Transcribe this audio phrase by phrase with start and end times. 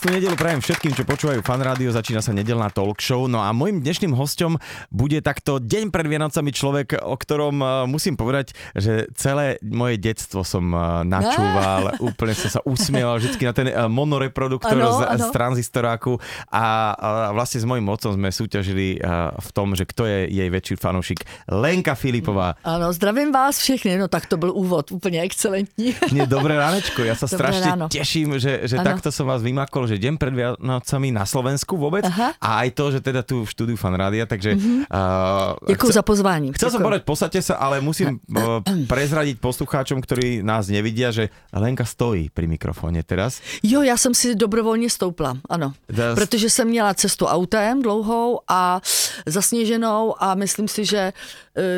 [0.00, 3.28] Krásnu nedelu prajem všetkým, čo počúvajú fan rádio, začína sa nedelná talk show.
[3.28, 4.56] No a môjim dnešným hostom
[4.88, 10.40] bude takto deň pred Vianocami človek, o ktorom uh, musím povedať, že celé moje detstvo
[10.40, 15.20] som uh, načúval, úplne som sa usmieval vždy na ten uh, monoreproduktor Ano, z, ano.
[15.20, 16.16] z tranzistoráku
[16.48, 19.04] a, a vlastne s mojím otcom sme súťažili
[19.36, 21.28] v tom, že kto je jej väčší fanúšik.
[21.52, 22.56] Lenka Filipová.
[22.64, 25.92] Ano, zdravím vás všechny, no tak to byl úvod, úplně excelentní.
[26.08, 27.86] Nie, dobré ránečko, ja sa Dobré strašne ráno.
[27.92, 32.38] teším, že, že takto som vás vymakol, že deň pred Vianocami na Slovensku vôbec Aha.
[32.38, 34.54] a aj to, že teda tu v štúdiu Fan Rádia, takže...
[34.54, 36.54] Uh, Děkuji za pozvání.
[36.54, 41.82] Chcel som povedať, posadte sa, ale musím uh, prezradiť poslucháčom, ktorí nás nevidia, že Lenka
[41.82, 43.42] stojí pri mikrofóne teraz.
[43.62, 45.72] Jo, já jsem si dobrovolně stoupla, ano.
[45.90, 48.80] Das- Protože jsem měla cestu autem dlouhou a
[49.26, 51.12] zasněženou a myslím si, že,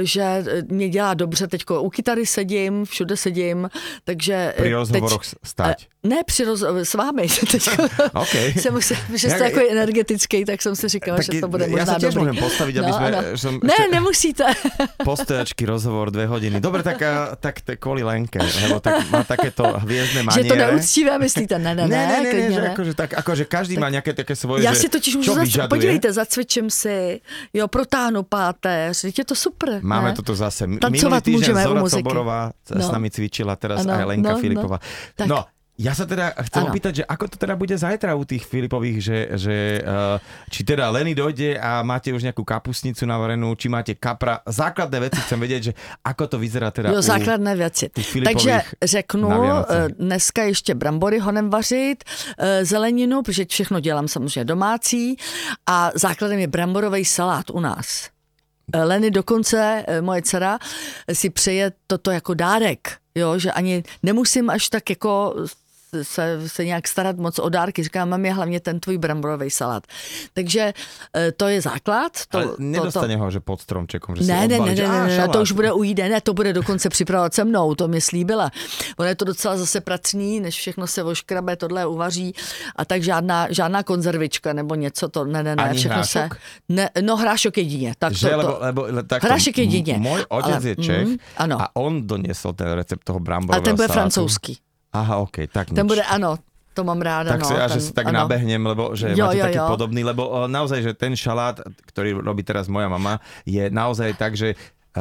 [0.02, 1.46] že mě dělá dobře.
[1.46, 3.70] Teďko u kytary sedím, všude sedím,
[4.04, 4.54] takže...
[4.56, 5.86] Pri eh, rozhovoroch teď, stať.
[6.02, 7.26] Ne, při roz, s vámi.
[7.50, 8.34] Teďko OK.
[8.56, 11.86] jsem musel, že jste takový energetický, tak jsem si říkala, Tak že to bude možná
[11.86, 12.20] sa tiež dobrý.
[12.22, 13.08] môžem postaviť, aby No, sme...
[13.08, 14.44] že som Ne, ešte- nemusíte.
[15.10, 16.56] Postojačky rozhovor dve hodiny.
[16.58, 20.48] Dobre, tak, a, tak to je kvôli Lenke, lebo tak má takéto hviezdne že maniere.
[20.48, 21.54] to neúctivé myslíte?
[21.56, 22.70] Ne, ne, ne, ne, ne, ne, klidně že ne.
[22.70, 25.70] akože, tak, akože každý má nejaké také svoje, Já že si totiž čo zac- vyžaduje.
[25.70, 29.78] podívejte, zacvičím si, jo, protáhnu páteř, je to super.
[29.82, 30.16] Máme ne?
[30.16, 30.64] toto zase.
[30.66, 32.00] Tancovat Minulý týždeň Zora muziky.
[32.02, 32.92] Soborová s No.
[32.92, 34.40] nami cvičila, teraz Ano, aj Lenka no, no.
[34.40, 34.78] Filipová.
[35.16, 35.26] Tak.
[35.28, 35.44] No,
[35.82, 36.70] ja sa teda chcem Áno.
[36.70, 40.94] opýtať, že ako to teda bude zajtra u tých Filipových, že, že uh, či teda
[40.94, 44.38] Leny dojde a máte už nejakú kapusnicu navarenú, či máte kapra.
[44.46, 45.72] Základné veci chcem vedieť, že
[46.06, 47.02] ako to vyzerá teda Jo, u...
[47.02, 47.90] základné věci.
[48.24, 52.04] Takže řeknu, eh, dneska ještě brambory honem vařit,
[52.38, 55.16] eh, zeleninu, protože všechno dělám samozřejmě domácí
[55.66, 58.12] a základem je bramborový salát u nás.
[58.72, 60.58] Eh, Leny dokonce, eh, moje dcera,
[61.12, 65.34] si přeje toto jako dárek, jo, že ani nemusím až tak jako
[66.02, 67.82] se, se nějak starat moc o dárky.
[67.82, 69.84] Říkám, mám je hlavně ten tvůj bramborový salát.
[70.34, 70.72] Takže
[71.16, 72.12] eh, to je základ.
[72.28, 74.74] To, Ale to, to, nedostane ho, že pod stromčekom, že si ne, ne, ne, odbalí,
[74.80, 75.32] ne, ne, ne, ne, šalát.
[75.32, 78.50] to už bude u jídé, ne, to bude dokonce připravovat se mnou, to mě slíbila.
[78.96, 82.34] Ono je to docela zase pracný, než všechno se oškrabe, tohle uvaří
[82.76, 86.34] a tak žádná, žádná konzervička nebo něco, to ne, ne, ne, Ani všechno hrášok?
[86.34, 89.94] se, ne, no hrášok jedině, tak Že, to, lebo, to, lebo, le, takto, Hrášek jedině.
[89.94, 91.62] m- Môj otec Ale- je Čech mm, ano.
[91.62, 94.00] a on doniesol ten recept toho bramborového ten bude salátu.
[94.00, 94.58] francouzský,
[94.92, 95.88] Aha, ok, tak ten nič.
[95.88, 96.36] bude, ano,
[96.72, 98.24] to mám ráda, tak no, si ja, ten, že si tak ano.
[98.24, 99.68] nabehnem, lebo že Jo, máte jo, taký jo.
[99.68, 104.36] podobný, lebo o, naozaj, že ten šalát, ktorý robí teraz moja mama, je naozaj tak,
[104.36, 104.56] že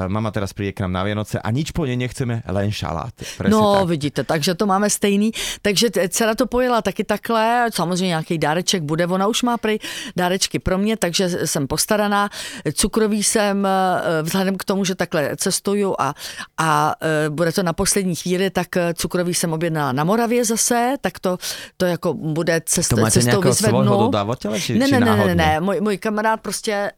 [0.07, 3.11] mama teraz príde k nám na Vianoce a nič po nej nechceme, len šalát.
[3.37, 3.87] Presne No, tak.
[3.91, 5.31] vidíte, takže to máme stejný.
[5.61, 9.79] Takže dcera to pojela taky takhle, samozřejmě nějaký dáreček bude, ona už má prej
[10.15, 12.29] dárečky pro mě, takže jsem postaraná.
[12.73, 16.15] Cukrový jsem, eh, vzhledem k tomu, že takhle cestuju a,
[16.57, 20.95] a eh, bude to na poslední chvíli, tak eh, cukrový jsem objednala na Moravě zase,
[21.01, 21.37] tak to,
[21.77, 24.07] to jako bude cest, To máte cestou vyzvednu.
[24.07, 26.91] dodávateľa, či, Ne, či ne, ne, ne, ne, můj, můj kamarád prostě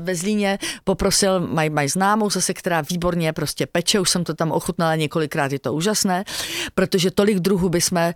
[0.00, 4.52] ve Zlíně poprosil, mají maj známou zase, která výborně prostě peče, už jsem to tam
[4.52, 6.24] ochutnala několikrát, je to úžasné,
[6.74, 8.12] protože tolik druhů bychom uh,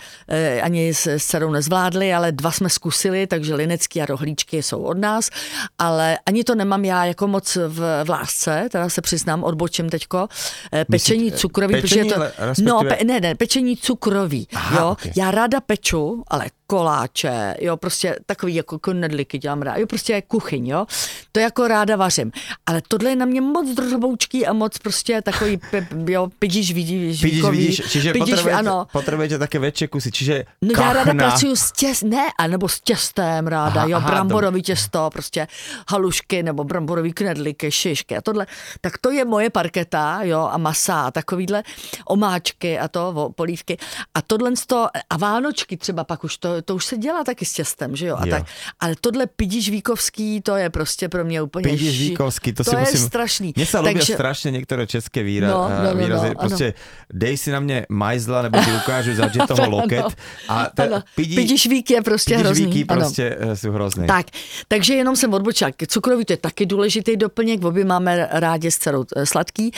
[0.62, 4.98] ani s, s dcerou nezvládli, ale dva jsme zkusili, takže linecký a rohlíčky jsou od
[4.98, 5.30] nás,
[5.78, 10.28] ale ani to nemám já jako moc v, v lásce, teda se přiznám, odbočím teďko,
[10.72, 12.22] eh, pečení Myslíte, cukrový, protože pečení, je to,
[12.62, 15.16] no, pe, ne, ne, pečení cukrový, Aha, jo, ok.
[15.16, 20.66] já ráda peču, ale koláče, jo, prostě takový jako knedliky dělám rád, jo, prostě kuchyň,
[20.66, 20.86] jo,
[21.32, 22.32] to jako ráda vařím,
[22.66, 27.22] ale tohle je na mě moc drboučký a moc prostě takový, pe, jo, pidíš, vidíš,
[27.22, 30.34] Vidíš, vidíš, čiže pidíš, potrebujete, ano, potrebujete také väčšie kusy, čiže
[30.64, 31.28] No já ráda kachna.
[31.28, 35.46] pracuju s těst, ne, anebo s těstem ráda, Aha, jo, aha, bramborový těsto, prostě
[35.92, 38.46] halušky nebo bramborový knedliky, šišky a tohle,
[38.80, 41.62] tak to je moje parketa, jo, a masa a takovýhle
[42.08, 43.76] omáčky a to, polívky.
[44.14, 47.52] A tohle to, a vánočky třeba pak už, to, to už se dělá taky s
[47.52, 48.30] těstem, že jo, a Jo.
[48.30, 48.42] tak,
[48.80, 52.76] ale tohle pidíš víkovský, to je prostě pro mě úplně Pidíš Víkovský, to, to si
[52.76, 53.00] je musím...
[53.06, 53.48] strašný.
[53.64, 56.28] Sa ľúbia Takže- strašne niektoré české výra, No, no, no, no, výrazy.
[56.28, 56.66] no, proste
[57.12, 60.04] dej si na mne majzla, nebo ti ukážu za toho loket.
[60.48, 62.66] A ta, Ano, pidíš vík je prostě pidíš hrozný.
[62.66, 63.00] víky ano.
[63.00, 64.06] prostě eh, jsou hrozný.
[64.06, 64.26] Tak,
[64.68, 65.70] takže jenom jsem odbočila.
[65.88, 69.70] Cukrový to je taky důležitý doplněk, obě máme rádi s dcerou eh, sladký.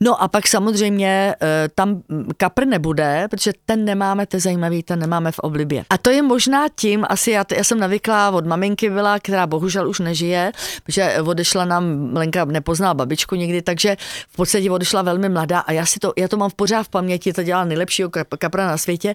[0.00, 4.82] No a pak samozřejmě eh, tam mm, kapr nebude, protože ten nemáme, to je zajímavý,
[4.82, 5.84] ten nemáme v oblibě.
[5.90, 9.88] A to je možná tím, asi já, já jsem navyklá od maminky byla, která bohužel
[9.88, 10.52] už nežije,
[10.84, 13.96] protože odešla nám, Lenka nepoznala babičku nikdy, takže
[14.28, 16.88] v podstatě odešla velmi mladá a já si to, já to mám v pořád v
[16.88, 19.14] paměti, to dělá nejlepšího kap- kapra na světě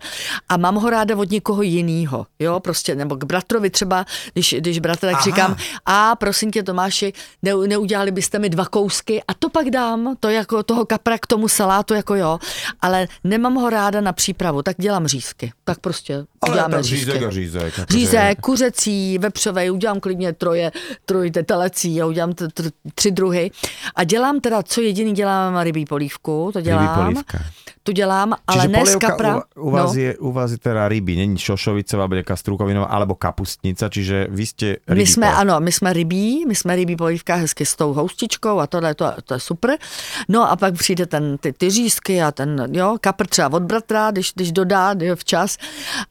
[0.50, 4.80] a mám ho ráda od někoho jiného, jo, prostě, nebo k bratrovi třeba, když, když
[4.80, 5.24] bratr, tak Aha.
[5.24, 5.56] říkám,
[5.86, 10.30] a prosím tě Tomáši, ne, neudělali byste mi dva kousky a to pak dám, to
[10.30, 12.40] jako toho kapra k tomu salátu, jako jo,
[12.82, 17.30] ale nemám ho ráda na přípravu, tak dělám řízky, tak prostě uděláme tak řízek a
[17.30, 17.74] řízek.
[17.80, 20.72] akože- Řízek, kuřecí, vepřovej, udělám klidně troje,
[21.06, 22.64] trojte telecí a udělám t- t-
[22.96, 23.52] tři druhy.
[23.96, 27.04] A dělám teda, co jediný dělám rybí polívku, to Rybí dělám.
[27.06, 27.40] polívka.
[27.88, 29.32] To dělám, ale Čiže ne z kapra.
[29.56, 30.00] u, u, vás no.
[30.02, 34.68] je, u vás je teda ryby, není šošovicová, nejaká strukovinová, alebo kapustnica, čiže vy ste
[34.84, 38.60] rybí My jsme, ano, my jsme rybí, my jsme rybí polívka hezky s tou houstičkou
[38.60, 39.80] a tohle, to, to je super.
[40.28, 44.12] No a pak přijde ten, ty, ty řízky a ten, jo, kapr třeba od bratra,
[44.12, 45.58] když, když dodá včas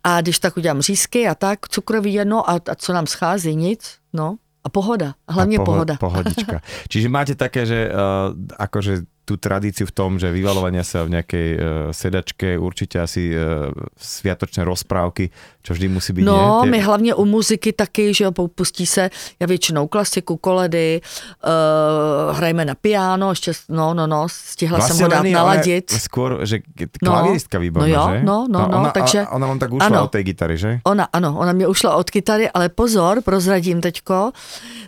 [0.04, 4.00] a když tak udělám řízky a tak, cukrový jedno a, a co nám schází, nic,
[4.16, 4.36] no.
[4.64, 5.94] A pohoda, hlavně a poho- pohoda.
[6.00, 6.60] Pohodička.
[6.90, 11.48] Čiže máte také, že uh, akože tú tradíciu v tom, že vyvalovania sa v nejakej
[11.52, 15.34] uh, sedačke, určite asi uh, sviatočné rozprávky,
[15.66, 16.70] čo vždy musí byť, No, nie?
[16.70, 22.64] my hlavně u muziky taky, že jo, pustí se, já většinou klasiku, koledy, uh, hrajeme
[22.64, 25.90] na piano, ještě, no, no, no, stihla jsem ho dát naladit.
[25.92, 26.62] Je skôr, že
[27.02, 28.18] No, klavíristka výborná, no jo, že?
[28.22, 30.04] no, no, no, ona, takže- a, ona vám tak ušla ano.
[30.04, 30.78] od tej gitary, že?
[30.86, 34.32] Ona, ano, ona mě ušla od kytary, ale pozor, prozradím teďko,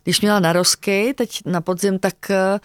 [0.05, 2.59] když měla narozky, teď na podzim, tak uh,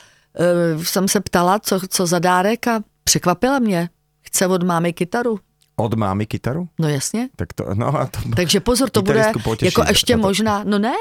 [0.83, 3.89] jsem se ptala, co, co za dárek a překvapila mě.
[4.21, 5.39] Chce od mámy kytaru.
[5.75, 6.67] Od mámy kytaru?
[6.79, 7.29] No jasně.
[7.35, 8.19] Tak to, no a to...
[8.35, 10.27] Takže pozor, to bude poteší jako ještě toto.
[10.27, 10.93] možná, no ne,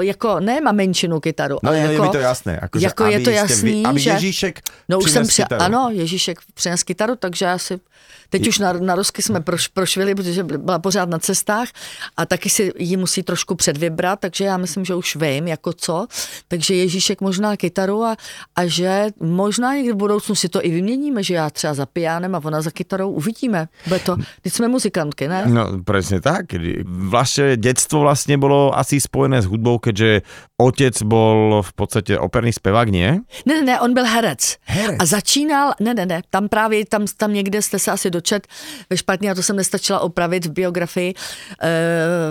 [0.00, 2.58] jako ne mamenčinu kytaru, No, ale no, je jako, mi to jasné.
[2.60, 5.42] Akože, jako je to jasný, vy, aby že- Ježíšek No už jsem při...
[5.42, 5.62] kytaru.
[5.62, 7.80] Ano, Ježíšek přines kytaru, takže asi...
[8.30, 11.68] Teď už na, na rozky jsme proš, prošvili, protože byla pořád na cestách
[12.16, 16.06] a taky si ji musí trošku předvybrat, takže já myslím, že už vím, jako co.
[16.48, 18.16] Takže Ježíšek možná kytaru a,
[18.56, 22.34] a že možná někdy v budoucnu si to i vyměníme, že já třeba za pianem
[22.34, 23.68] a ona za kytarou uvidíme.
[23.86, 25.44] Bude to, teď jsme muzikantky, ne?
[25.48, 26.52] No presne tak.
[26.86, 30.22] Vaše detstvo vlastne bolo asi spojené s hudbou, keďže
[30.60, 33.24] otec bol v podstate operný spevák, nie?
[33.46, 34.56] Ne, ne, ne, on byl herec.
[34.64, 34.98] Herec.
[35.00, 38.46] A začínal, ne, ne, ne, tam právě, tam, tam někde jste se asi dočet.
[38.90, 41.68] Ve špatně, a to jsem nestačila opravit v biografii, e,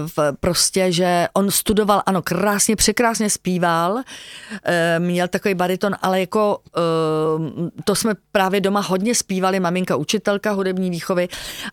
[0.07, 4.03] v, prostě, že on studoval, ano, krásně, překrásně zpíval,
[4.63, 10.51] e, měl takový bariton, ale jako e, to jsme právě doma hodně zpívali, maminka učitelka
[10.51, 11.27] hudební výchovy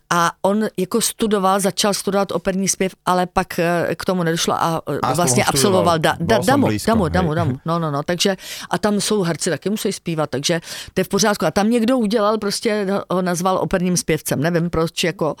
[0.09, 3.59] a on jako studoval, začal studovat operní zpěv, ale pak
[3.95, 7.79] k tomu nedošlo a, a vlastně absolvoval da, da, damu, blízko, damu, damu, damu, no,
[7.79, 8.37] no, no, takže
[8.69, 10.61] a tam jsou herci, taky musí zpívat, takže
[10.93, 11.45] to je v pořádku.
[11.45, 15.35] A tam někdo udělal, prostě ho nazval operním zpěvcem, nevím proč, jako,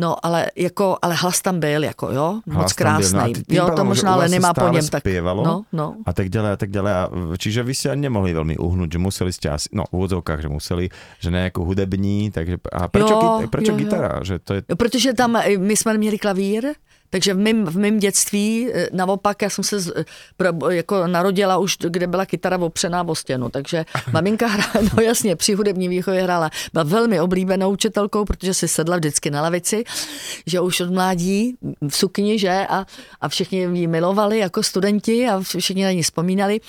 [0.00, 2.80] no, ale, jako, ale hlas tam byl, jako, jo, moc Hlas byl.
[2.80, 3.18] krásný.
[3.18, 5.44] No a ty- jo, to možná Leny má po něm, tak, spievalo?
[5.44, 5.86] no, no.
[6.06, 6.70] A tak ďalej a tak.
[6.76, 10.40] A, čiže vy ste ani nemohli veľmi uhnúť, že museli ste asi, no v úvodzovkách,
[10.44, 10.84] že museli,
[11.20, 14.24] že nejako hudební, takže a prečo, Jo, jo, prečo jo, gitara?
[14.24, 16.72] Že to je, Protože tam eh, my jsme měli klavír,
[17.10, 19.92] takže v mém, v mém dětství, eh, naopak, já jsem se z-
[20.36, 25.36] pro, jako narodila už, kde byla kytara opřená o stěnu, takže maminka hrála, no jasně,
[25.36, 29.84] při hudební výchově hrála, byla velmi oblíbenou učitelkou, protože si sedla vždycky na lavici,
[30.46, 31.56] že už od mládí
[31.88, 32.86] v sukni, že, a,
[33.20, 36.60] a všichni ji milovali jako studenti a všichni na ní vzpomínali.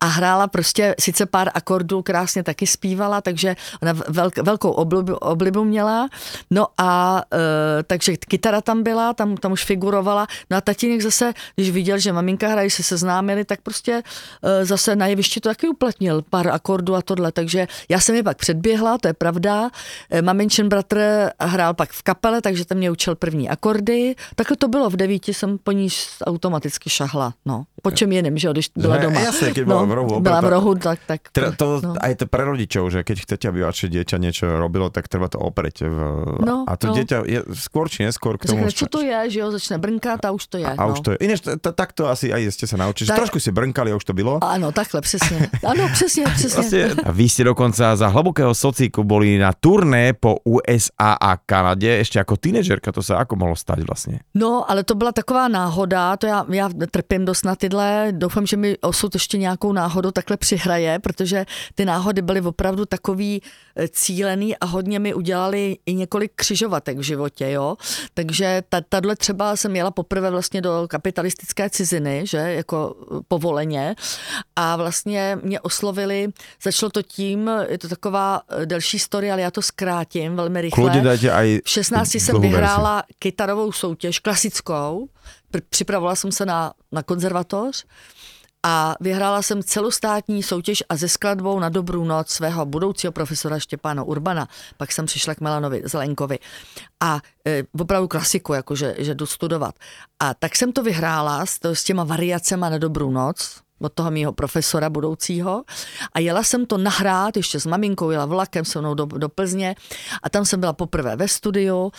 [0.00, 5.64] A hrála prostě sice pár akordů, krásně taky zpívala, takže ona velk, velkou oblibu, oblibu
[5.64, 6.08] měla,
[6.50, 11.32] no a e, takže kytara tam byla, tam, tam už figurovala, no a tatínek zase,
[11.56, 14.02] když viděl, že maminka hraje, se seznámili, tak prostě
[14.44, 18.22] e, zase na jevišti to taky uplatnil, pár akordů a tohle, takže já jsem je
[18.22, 19.70] pak předběhla, to je pravda,
[20.10, 24.68] e, maminčin bratr hrál pak v kapele, takže tam mě učil první akordy, takhle to
[24.68, 25.88] bylo, v devíti jsem po ní
[26.26, 29.20] automaticky šahla, no, po čem jiným, že když byla doma.
[29.20, 31.20] jasne, keď bola v rohu Byla v rohu, tak, tak.
[31.32, 31.94] teda to, no.
[31.96, 35.40] aj to pre rodičov, že keď chcete, aby vaše dieťa niečo robilo, tak treba to
[35.40, 35.88] opreť.
[35.88, 35.98] V,
[36.44, 36.94] No, a to no.
[36.98, 38.66] dieťa je skôr či neskôr k tomu...
[38.66, 40.66] Řekne, co to je, že jo, začne brnkat a už to je.
[40.66, 40.92] a no.
[40.92, 41.16] už to je.
[41.20, 43.06] Ináč, t- t- takto asi aj ste sa naučili.
[43.06, 44.38] že Tak- Trošku si brnkali a už to bylo.
[44.44, 45.50] Ano, takhle, přesně.
[45.66, 46.86] Ano, přesně, přesně.
[46.86, 52.00] Vlastne, a vy ste dokonca za hlbokého socíku boli na turné po USA a Kanade,
[52.00, 54.24] ešte ako tínedžerka, to sa ako mohlo stať vlastne?
[54.34, 58.56] No, ale to byla taková náhoda, to já, já trpím dost na tyhle, doufám, že
[58.56, 63.42] mi osud ještě nějakou náhodu takhle přihraje, protože ty náhody byly opravdu takový
[63.88, 67.76] cílený a hodně mi udělali i několik křižovatek v životě, jo.
[68.14, 73.94] Takže ta, tahle třeba jsem jela poprvé vlastně do kapitalistické ciziny, že, jako eh, povoleně
[74.56, 76.28] a vlastně mě oslovili,
[76.62, 80.84] začalo to tím, je to taková eh, delší story, ale já to zkrátím velmi rychle.
[81.64, 85.08] V 16 jsem vyhrála kytarovou soutěž, klasickou.
[85.52, 87.84] Pr- Připravovala jsem se na, na konzervatoř
[88.62, 94.02] a vyhrála jsem celostátní soutěž a ze skladbou na dobrou noc svého budoucího profesora Štěpána
[94.02, 94.48] Urbana.
[94.76, 96.38] Pak jsem přišla k Melanovi Zelenkovi
[97.00, 99.74] a e, opravdu klasiku, jakože že jdu studovat.
[100.20, 104.10] A tak jsem to vyhrála s, to, s těma variacema na dobrou noc, od toho
[104.10, 105.64] mýho profesora budoucího
[106.12, 109.74] a jela jsem to nahrát ještě s maminkou, jela vlakem se mnou do, do Plzně
[110.22, 111.92] a tam jsem byla poprvé ve studiu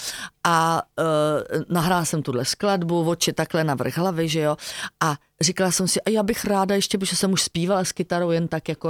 [0.44, 4.58] a uh, nahrála jsem tuhle skladbu, oči takhle na vrch hlavy, že jo,
[5.00, 8.32] a říkala jsem si, a já bych ráda ještě, protože jsem už zpívala s kytarou
[8.32, 8.90] jen tak jako,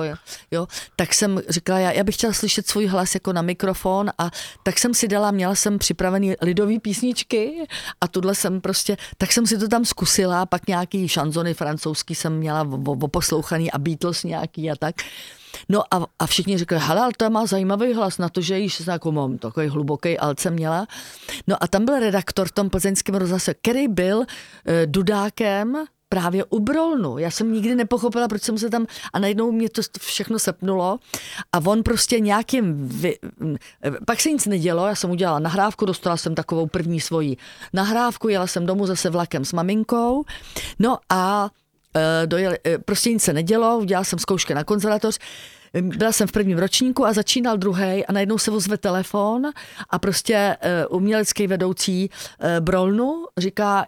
[0.51, 4.31] jo, tak jsem říkala, já, já bych chtěla slyšet svůj hlas jako na mikrofon a
[4.63, 7.67] tak jsem si dala, měla jsem připravený lidový písničky
[8.01, 12.37] a tuhle jsem prostě, tak jsem si to tam zkusila, pak nějaký šanzony francouzský jsem
[12.37, 14.95] měla oposlouchaný a Beatles nějaký a tak.
[15.69, 18.79] No a, a všichni říkali, hele, ale to má zajímavý hlas na to, že již
[18.87, 20.87] jako mám takový hluboký alce měla.
[21.47, 26.59] No a tam byl redaktor v tom plzeňském rozhlase, který byl e, dudákem právě u
[26.59, 27.17] Brolnu.
[27.17, 30.99] Já jsem nikdy nepochopila, proč jsem se tam, a najednou mě to všechno sepnulo
[31.53, 33.15] a on prostě nějakým, vy,
[34.05, 37.37] pak se nic nedělo, já jsem udělala nahrávku, dostala jsem takovou první svoji
[37.73, 40.25] nahrávku, jela jsem domů zase vlakem s maminkou,
[40.79, 41.49] no a
[41.95, 45.19] e, dojeli, e, prostě nic se nedělo, udělala jsem zkoušky na konzervatoř,
[45.81, 49.47] byla jsem v prvním ročníku a začínal druhý a najednou se ozve telefon
[49.89, 50.57] a prostě
[50.89, 52.09] umělecký vedoucí
[52.59, 53.85] Brolnu říká,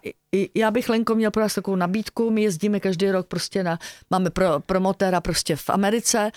[0.55, 4.29] já bych Lenko měl pro nás takovou nabídku, my jezdíme každý rok prostě na, máme
[4.29, 6.31] pro, promotéra prostě v Americe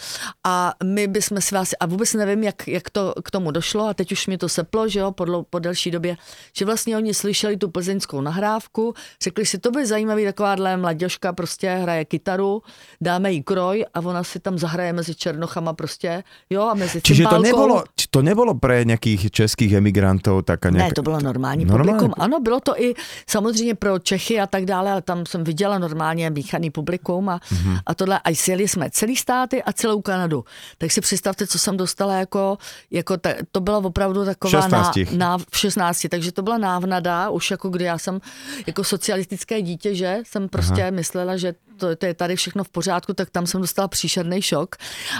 [0.44, 3.94] a my bychom si vás, a vůbec nevím, jak, jak to k tomu došlo a
[3.94, 6.16] teď už mi to seplo, že jo, po, po delší době,
[6.56, 11.70] že vlastně oni slyšeli tu plzeňskou nahrávku, řekli si, to by zajímavý, takováhle mladěžka prostě
[11.70, 12.62] hraje kytaru,
[13.00, 17.24] dáme jí kroj a ona si tam zahraje mezi černochama prostě, jo, a mezi Čiže
[17.24, 20.88] to nebylo, to nebylo pro nějakých českých emigrantů tak nějak...
[20.88, 21.92] Ne, to bylo normální, normální.
[21.92, 22.14] publikum.
[22.24, 22.94] Ano, bylo to i
[23.28, 27.80] samozřejmě pro Čechy a tak dále, ale tam jsem viděla normálně míchaný publikum a, mm-hmm.
[27.86, 28.20] a tohle.
[28.24, 30.44] A sjeli jsme celý státy a celou Kanadu.
[30.78, 32.58] Tak si představte, co jsem dostala jako,
[32.90, 34.96] jako ta, to byla opravdu taková 16.
[34.96, 38.20] Na, na, v 16, takže to byla návnada, už jako kdy já jsem
[38.66, 40.90] jako socialistické dítě, že jsem prostě Aha.
[40.90, 44.76] myslela, že to, to je tady všechno v pořádku, tak tam jsem dostala příšerný šok.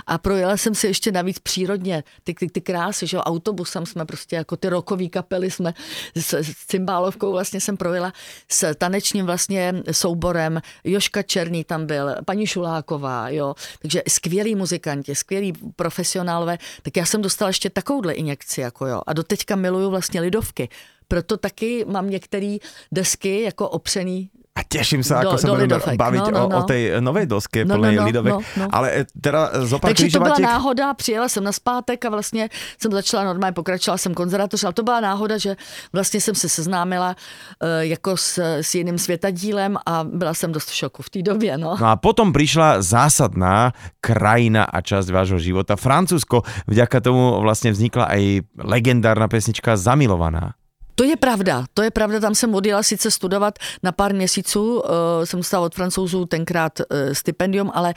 [0.06, 2.04] A projela jsem si ještě navíc přírodně.
[2.24, 5.74] Ty, ty, ty krásy, že autobusem jsme prostě jako ty rokový kapely jsme
[6.16, 8.12] s, s cymbálovkou vlastně jsem projela
[8.48, 15.52] s tanečním vlastně souborem, Joška Černý tam byl, paní Šuláková, jo, takže skvělí muzikanti, skvělí
[15.76, 20.68] profesionálové, tak já jsem dostala ještě takovouhle injekci, jako jo, a doteďka miluju vlastně lidovky,
[21.08, 22.56] proto taky mám některé
[22.92, 26.56] desky jako opřený a teším sa, ako do, sa budeme baviť no, no, no.
[26.56, 28.32] O, o tej novej doske no, plnej no, no, lidovek.
[28.32, 28.66] No, no.
[28.72, 32.48] Ale e, teda zopár Takže to byla náhoda, přijela jsem na zpátek a vlastně
[32.80, 35.56] jsem začala normálně, pokračovala jsem konzervatoř, ale to byla náhoda, že
[35.92, 40.74] vlastně jsem se seznámila uh, jako s, s jiným světadílem a byla jsem dost v
[40.74, 41.58] šoku v té době.
[41.58, 41.76] No.
[41.80, 45.76] no a potom přišla zásadná krajina a časť vášho života.
[45.76, 50.54] Francúzsko, vďaka tomu vlastně vznikla aj legendárna pesnička Zamilovaná.
[50.98, 54.80] To je pravda, to je pravda, tam jsem odjela sice studovat na pár měsíců, uh,
[55.24, 57.94] jsem dostala od francouzů tenkrát uh, stipendium, ale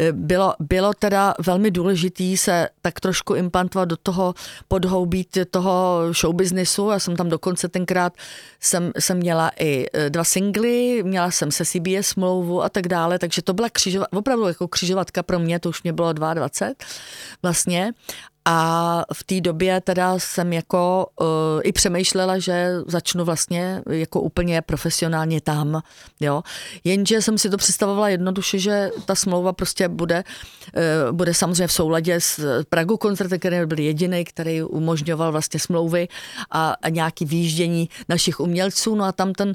[0.00, 4.34] uh, bylo, bylo teda velmi důležitý se tak trošku implantovat do toho
[4.68, 6.90] podhoubí toho showbiznisu.
[6.90, 8.12] Já jsem tam dokonce tenkrát
[8.60, 13.42] jsem, jsem měla i dva singly, měla jsem se CBS smlouvu a tak dále, takže
[13.42, 16.74] to byla křižovat, opravdu jako křižovatka pro mě, to už mě bylo 22
[17.42, 17.92] vlastně
[18.50, 21.26] a v té době teda jsem jako uh,
[21.62, 25.82] i přemýšlela, že začnu vlastně jako úplně profesionálně tam,
[26.20, 26.42] jo.
[26.84, 30.24] Jenže jsem si to představovala jednoduše, že ta smlouva prostě bude,
[30.76, 36.08] uh, bude samozřejmě v souladě s Pragu koncertem, který byl jediný, který umožňoval vlastně smlouvy
[36.50, 39.54] a, a nějaký výjíždění našich umělců, no a tam ten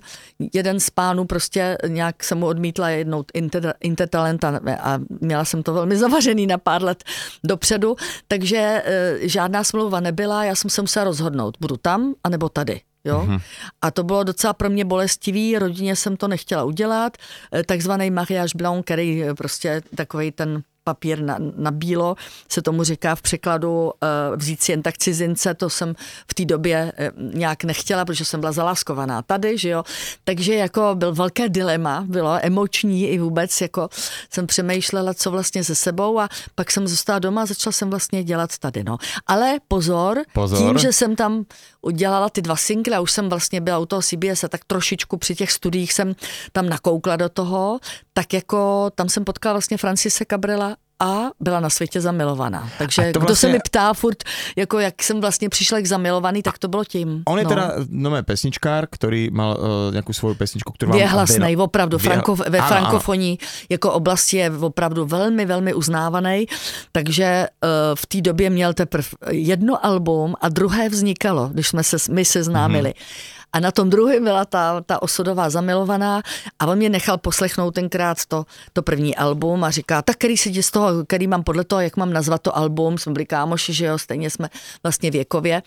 [0.54, 5.74] jeden z pánů prostě nějak se mu odmítla jednou inter, intertalenta a měla jsem to
[5.74, 7.04] velmi zavařený na pár let
[7.44, 7.96] dopředu,
[8.28, 12.82] takže e, žádná smlouva nebyla, já jsem se musela rozhodnout, budu tam, anebo tady.
[13.06, 13.26] Jo?
[13.28, 13.42] Mm-hmm.
[13.82, 17.18] A to bylo docela pro mě bolestivý, rodině jsem to nechtěla udělat,
[17.56, 22.16] e, takzvaný mariage blanc, který prostě takový ten papír na, na bílo,
[22.50, 23.92] se tomu říká v překladu uh,
[24.36, 25.94] vzít si jen tak cizince, to jsem
[26.28, 29.84] v té době uh, nějak nechtěla, protože jsem byla zaláskovaná tady, že jo.
[30.24, 33.90] Takže jako byl velké dilema, bylo emoční i vůbec, jako
[34.30, 38.24] jsem přemýšlela, co vlastně se sebou a pak jsem zůstala doma a začala jsem vlastně
[38.24, 38.98] dělat tady, no.
[39.28, 40.60] Ale pozor, pozor.
[40.60, 41.46] tím, že jsem tam
[41.82, 45.18] udělala ty dva single a už jsem vlastně byla u toho CBS a tak trošičku
[45.18, 46.16] při těch studiích jsem
[46.52, 47.80] tam nakoukla do toho,
[48.14, 50.73] tak jako tam jsem potkala vlastně Francise Cabrela
[51.04, 52.70] a byla na světě zamilovaná.
[52.78, 53.22] Takže vlastně...
[53.22, 54.24] kdo se mi ptá furt,
[54.56, 57.24] jako jak jsem vlastně přišla k zamilovaný, tak to bylo tím.
[57.26, 57.50] On je no.
[57.50, 61.98] teda nové pesničkár, který mal uh, nějakou svou pesničku, kterou Je hlasný, opravdu.
[61.98, 62.10] Vě...
[62.10, 63.50] Franko, ve ano, frankofoní ano.
[63.70, 66.46] jako oblasti je opravdu velmi, velmi uznávaný.
[66.92, 71.98] Takže uh, v té době měl teprve jedno album a druhé vznikalo, když jsme se
[72.12, 72.90] my seznámili.
[72.90, 76.22] Mm-hmm A na tom druhém byla ta, ta osudová zamilovaná
[76.60, 80.64] a on mě nechal poslechnout tenkrát to, to první album a říká, tak který si
[80.64, 83.86] z toho, který mám podle toho, jak mám nazvat to album, jsme byli kámoši, že
[83.86, 84.50] jo, stejně jsme
[84.84, 85.64] vlastně věkově,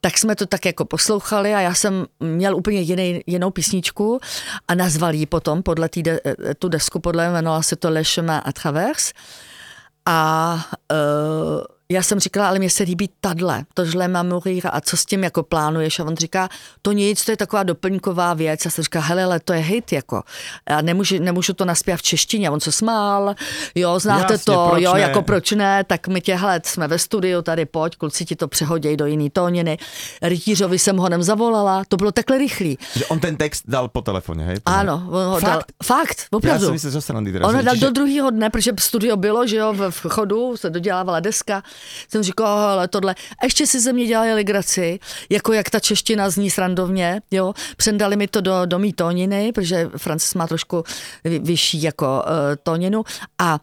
[0.00, 4.20] tak jsme to tak jako poslouchali a já jsem měl úplně jiný, jinou písničku
[4.68, 6.20] a nazval ji potom podle tý de,
[6.58, 9.12] tu desku, podle jmenovala se to Le Chemin à Travers.
[10.06, 10.54] A
[10.92, 11.62] uh,
[11.92, 15.24] já jsem říkala, ale mně se líbí tadle, tohle má mourir a co s tím
[15.24, 16.00] jako plánuješ?
[16.00, 16.48] A on říká,
[16.82, 18.64] to nic, to je taková doplňková věc.
[18.64, 20.22] Já jsem říká, hele, ale to je hit, jako.
[20.70, 22.50] Já nemůžu, nemůžu to naspěvat v češtině.
[22.50, 23.34] On se smál,
[23.74, 25.00] jo, znáte Jasně, to, jo, ne?
[25.00, 28.48] jako proč ne, tak my tě, hele, jsme ve studiu, tady pojď, kluci ti to
[28.48, 29.78] přehoděj do jiný tóniny.
[30.22, 32.78] Rytířovi jsem ho nem zavolala, to bylo takhle rychlý.
[32.96, 34.56] Že on ten text dal po telefoně, hej?
[34.64, 35.50] Ano, on ho Fakt?
[35.50, 36.64] dal, fakt, Já opravdu.
[36.64, 37.54] jsem myslel, že teraz.
[37.54, 41.20] On dal do druhého dne, protože studio bylo, že jo, v, v chodu se dodělávala
[41.20, 41.62] deska.
[42.08, 43.14] Jsem říkal, ale tohle.
[43.38, 44.98] A ještě si ze mě dělali legraci,
[45.30, 47.54] jako jak ta čeština zní srandovně, jo.
[47.76, 50.84] Přendali mi to do, do mý tóniny, protože Francis má trošku
[51.24, 53.04] vy- vyšší jako uh, tóninu
[53.38, 53.58] a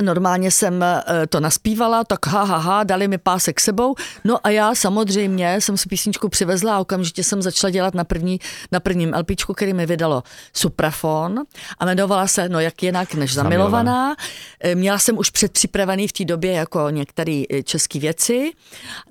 [0.00, 3.94] Normálně jsem eh, to naspívala, tak ha, ha, ha, dali mi pásek sebou.
[4.24, 8.40] No a já samozřejmě jsem si písničku přivezla a okamžitě jsem začala dělat na, první,
[8.72, 10.22] na prvním LPčku, který mi vydalo
[10.52, 11.40] Suprafon
[11.78, 14.16] a jmenovala se, no jak jinak než Zamilovaná.
[14.60, 18.52] Eh, Měla jsem už předpřipravený v té době jako některé české věci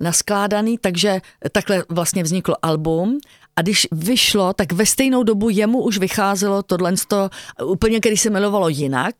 [0.00, 1.20] naskládaný, takže
[1.52, 3.18] takhle vlastně vzniklo album
[3.56, 6.94] a když vyšlo, tak ve stejnou dobu jemu už vycházelo tohle
[7.64, 9.14] úplně, který se jmenovalo jinak,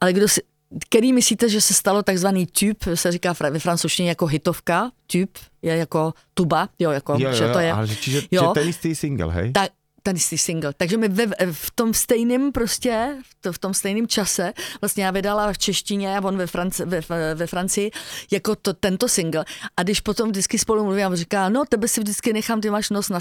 [0.00, 0.40] ale kdo si,
[0.88, 5.76] který myslíte, že se stalo takzvaný tube, se říká ve francouzštině jako hitovka, tube je
[5.76, 7.72] jako tuba, jo, jako, Jo, jo, že to je.
[7.72, 8.42] ale že, čiže, Jo.
[8.42, 9.52] čiže ten istý single, hej?
[9.52, 9.70] Tak,
[10.02, 10.72] ten jistý single.
[10.76, 15.10] Takže mi ve, v tom stejném prostě, v, to, v tom stejném čase, vlastně já
[15.10, 17.00] vydala v češtině a on ve, Franci, ve,
[17.34, 17.90] ve Francii
[18.30, 19.44] jako to, tento single.
[19.76, 22.90] A když potom vždycky spolu mluvím, on říká, no tebe si vždycky nechám, ty máš
[22.90, 23.18] nos na,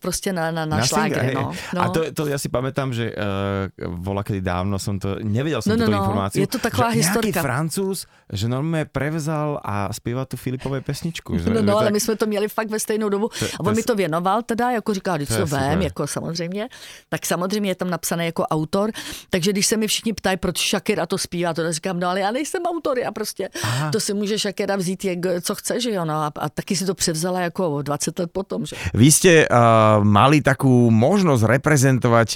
[0.00, 1.34] prostě na, na, na, na single, šlágry, hej.
[1.34, 1.52] no.
[1.74, 1.82] no.
[1.82, 3.66] A to, to ja si pamätám, že uh,
[4.00, 6.40] vola kedy dávno som to, nevedel som No, no, túto no, informáciu.
[6.42, 7.40] je to taková že historka.
[7.42, 11.38] Francúz, že normálne prevzal a spieva tu Filipové pesničku.
[11.38, 13.28] Že, No, no, ale tak- my jsme to měli fakt ve stejnou dobu.
[13.38, 15.46] To- A to on mi je- to věnoval teda, jako říká, když To to, to
[15.46, 15.78] super.
[15.82, 16.68] jako samozřejmě.
[17.08, 18.90] Tak samozřejmě je tam napsané jako autor.
[19.30, 22.30] Takže když se mi všichni ptají, proč Shakira to zpívá, to říkám, no ale já
[22.30, 23.90] nejsem autor, já prostě, Aha.
[23.90, 26.14] to si může Shakira vzít, jak, co chce, že jo, no.
[26.14, 30.02] A, a taky si to převzala jako o 20 let potom, že Vy ste uh,
[30.02, 32.28] mali takú možnosť reprezentovať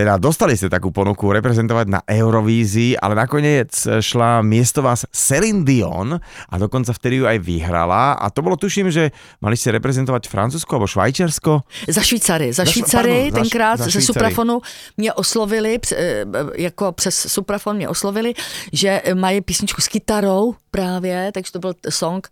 [0.00, 3.68] teda dostali ste takú ponuku reprezentovať na Eurovízii, ale nakoniec
[4.00, 6.16] šla miesto vás Celine Dion
[6.48, 9.12] a dokonca vtedy ju aj vyhrala a to bolo tuším, že
[9.44, 11.52] mali ste reprezentovať Francúzsko alebo Švajčiarsko.
[11.84, 14.00] Za Švýcary, za, Za Šv- Švýcary pardon, tenkrát za ze.
[14.00, 14.60] Suprafonu
[14.96, 16.24] mě oslovili, eh,
[16.56, 18.32] jako přes Suprafon mě oslovili,
[18.72, 22.24] že mají písničku s kytarou právě, takže to byl song,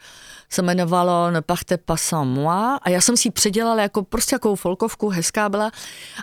[0.51, 4.35] se jmenovalo Ne partez pas sans moi a já jsem si ji předělala jako prostě
[4.35, 5.71] jakou folkovku, hezká byla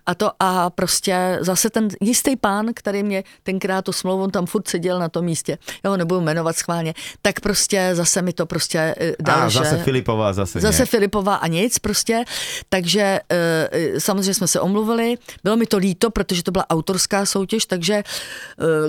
[0.06, 4.46] a to a prostě zase ten jistý pán, který mě tenkrát tu smlouvu, on tam
[4.46, 8.46] furt seděl na tom místě, já ho nebudu jmenovat schválně, tak prostě zase mi to
[8.46, 9.84] prostě eh, dal, zase že...
[9.84, 10.86] Filipová, zase, Zase nie.
[10.86, 12.24] Filipová a nic prostě,
[12.70, 17.66] takže e, samozřejmě jsme se omluvili, bylo mi to líto, protože to byla autorská soutěž,
[17.66, 18.04] takže e,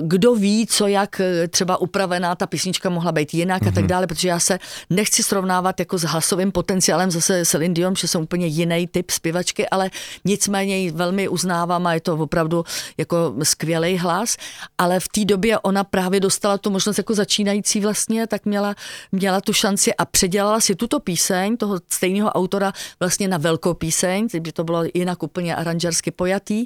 [0.01, 3.67] kdo ví, co jak třeba upravená ta písnička mohla být jinak mm-hmm.
[3.67, 7.95] a tak dále, protože já se nechci srovnávat jako s hlasovým potenciálem zase Celine Dion,
[7.95, 9.89] že jsem úplně jiný typ zpěvačky, ale
[10.25, 12.63] nicméně ji velmi uznávám a je to opravdu
[12.97, 14.37] jako skvělý hlas,
[14.77, 18.75] ale v té době ona právě dostala tu možnost jako začínající vlastně, tak měla,
[19.11, 24.27] měla tu šanci a předělala si tuto píseň toho stejného autora vlastně na velkou píseň,
[24.39, 26.65] by to bylo jinak úplně aranžersky pojatý.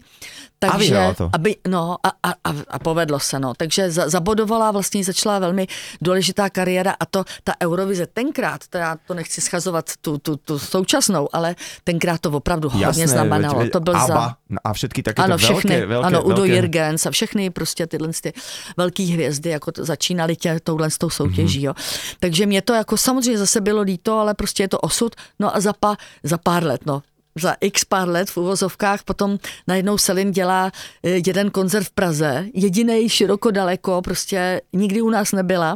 [0.59, 1.29] Takže, vyhrála to.
[1.33, 3.53] Aby, no, a, a, a, a, povedlo se, no.
[3.53, 5.67] Takže za, zabodovala, vlastně začala velmi
[6.01, 10.59] důležitá kariéra a to, ta Eurovize tenkrát, to já to nechci schazovat tu, tu, tu
[10.59, 13.59] současnou, ale tenkrát to opravdu hodně znamenalo.
[13.59, 14.57] veď- to byl ABBA za...
[14.63, 16.53] a všetky takéto Ano, všechny, veľké, ano, Udo veľké...
[16.55, 18.33] Jürgens a všechny prostě tyhle ty
[18.77, 21.65] velké hvězdy, jako to, začínali tě touhle s tou soutěží, Mhm.
[21.65, 21.73] jo.
[22.19, 25.15] Takže mě to jako samozřejmě zase bylo líto, ale prostě je to osud.
[25.39, 27.01] No a za, pa, za pár let, no,
[27.35, 30.71] za x pár let v uvozovkách potom najednou Selin dělá
[31.03, 35.75] eh, jeden koncert v Praze, jediný široko daleko, prostě nikdy u nás nebyla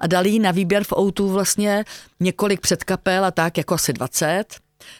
[0.00, 1.84] a dali jí na výběr v outu vlastně
[2.20, 4.44] několik předkapel a tak, jako asi 20.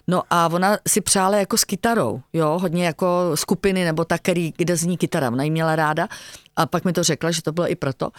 [0.08, 4.52] No a ona si přála jako s kytarou, jo, hodně jako skupiny nebo tak, který,
[4.56, 6.08] kde zní kytara, ona měla ráda
[6.56, 8.10] a pak mi to řekla, že to bylo i proto.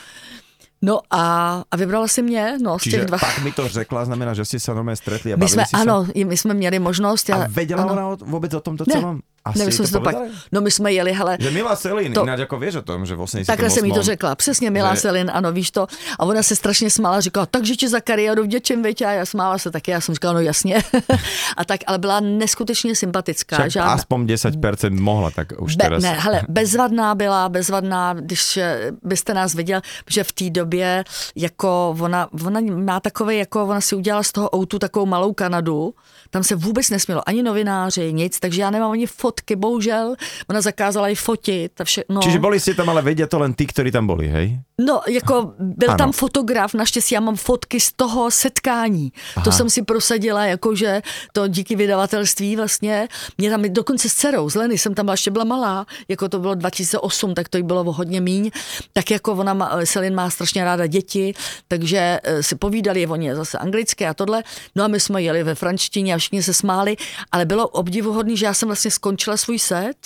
[0.82, 3.18] No a, a vybrala si mě, no, z Čiže těch dva.
[3.18, 5.76] pak mi to řekla, znamená, že ste sa normálne stretli a My bavili jsme, si
[5.76, 7.30] ano, my jsme měli možnost.
[7.30, 7.94] A Já, vedela ano.
[7.94, 8.94] ona o, vôbec o tomto Ne.
[8.94, 9.16] celom?
[9.46, 10.16] Asi Nevím, jsme to to pak,
[10.52, 12.26] no my jsme jeli, hele, Že Milá Selin, To- to...
[12.26, 13.46] ináč ako vieš o tom, že v 88.
[13.46, 15.88] Takhle jsem jí to řekla, přesně Milá že- Selin, ano, víš to.
[16.20, 19.58] A ona se strašně smála, říkala, takže ti za kariéru vděčím, veď a já smála
[19.58, 20.84] se taky, já jsem říkala, no jasně.
[21.58, 23.56] a tak, ale byla neskutečně sympatická.
[23.56, 26.04] Však žádná- aspoň 10% mohla, tak už Be, teraz.
[26.04, 31.04] ne, hele, bezvadná byla, bezvadná, když eh, byste nás viděl, že v té době,
[31.36, 35.94] jako ona, ona má takové, jako ona si udělala z toho outu takovou malou Kanadu,
[36.30, 40.16] tam se vůbec nesmělo ani novináři, nic, takže já nemám ani fotky, bohužel,
[40.50, 42.24] ona zakázala i fotit a vše, no.
[42.24, 44.56] Čiže boli ste tam, ale vedia to len tí, ktorí tam boli, hej?
[44.80, 45.98] No, jako byl Ano.
[45.98, 49.12] tam fotograf, naštěstí já mám fotky z toho setkání.
[49.36, 49.44] Aha.
[49.44, 51.02] To jsem si prosadila, jakože
[51.34, 55.32] to díky vydavatelství vlastně, mě tam dokonce s dcerou, z Leny jsem tam byla, ještě
[55.32, 58.52] byla malá, jako to bylo 2008, tak to jí bylo hodně míň,
[58.94, 61.34] tak jako ona, má, Selin má strašně ráda děti,
[61.68, 64.44] takže eh, si povídali, oni je zase anglické a tohle,
[64.76, 66.96] no a my jsme jeli ve frančtině a všichni se smáli,
[67.32, 69.98] ale bylo obdivuhodný, že já jsem vlastně skončila svůj set,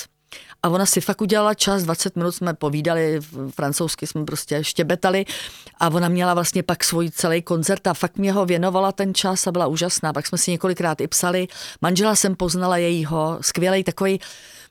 [0.64, 5.26] a ona si fakt udělala čas, 20 minut jsme povídali, francouzsky jsme prostě štěbetali
[5.80, 9.48] a ona měla vlastně pak svůj celý koncert a fakt mě ho věnovala ten čas
[9.48, 10.14] a byla úžasná.
[10.14, 11.48] Pak jsme si několikrát i psali.
[11.82, 14.20] Manžela jsem poznala jejího, skvělý takový,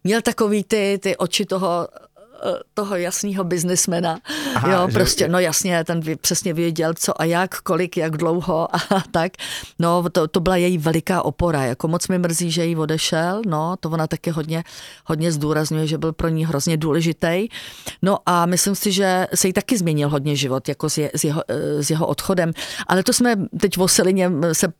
[0.05, 1.89] měl takový ty, ty oči toho
[2.75, 4.19] toho jasného biznesmena.
[4.55, 8.77] Aha, jo, že- prostě, no jasně, ten přesně věděl, co a jak, kolik, jak dlouho
[8.77, 9.33] a tak.
[9.79, 13.77] No, to, to byla její veliká opora, jako moc mi mrzí, že jí odešel, no,
[13.81, 14.65] to ona taky hodně,
[15.07, 17.49] hodně zdůrazňuje, že byl pro ní hrozně důležitý.
[18.03, 21.25] No a myslím si, že se jí taky změnil hodně život, jako s, je, s,
[21.25, 22.53] jeho, eh, s jeho odchodem.
[22.87, 24.73] Ale to jsme teď o Selině se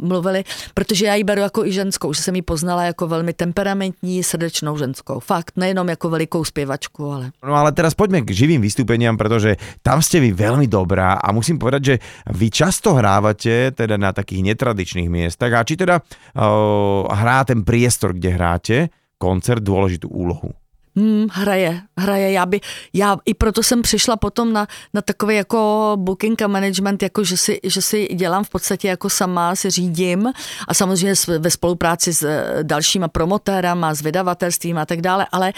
[0.00, 4.22] mluvili, protože já ji beru jako i ženskou, že jsem ji poznala jako velmi temperamentní,
[4.22, 5.20] srdečnou ženskou.
[5.20, 7.34] Fakt, nejenom jako velikou zpěvačku, ale...
[7.42, 11.58] No ale teraz poďme k živým vystúpeniam, pretože tam ste vy veľmi dobrá a musím
[11.58, 11.94] povedať, že
[12.32, 18.14] vy často hrávate teda na takých netradičných miestach a či teda uh, hrá ten priestor,
[18.16, 18.76] kde hráte,
[19.18, 20.52] koncert dôležitú úlohu.
[20.96, 22.32] Hmm, hraje, hraje.
[22.32, 22.60] Já, by,
[22.92, 27.36] já i proto jsem přišla potom na, na takový jako booking a management, jako že
[27.36, 30.32] si, že si dělám v podstatě jako sama, si řídím
[30.68, 35.52] a samozřejmě ve spolupráci s eh, dalšíma promotérama, s vydavatelstvím a tak dále, ale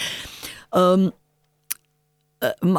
[0.95, 1.11] um,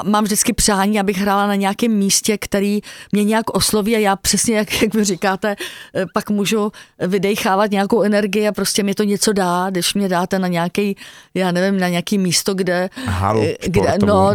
[0.05, 2.81] mám vždycky přání, abych hrála na nějakém místě, který
[3.13, 5.57] mě nějak osloví a já přesně, jak, jak mi říkáte,
[5.95, 6.73] eh, pak můžu
[7.07, 10.97] vydechávat nějakou energii a prostě mi to něco dá, když mě dáte na nějaký,
[11.35, 14.35] já nevím, na nějaký místo, kde, Halu eh, kde športovou.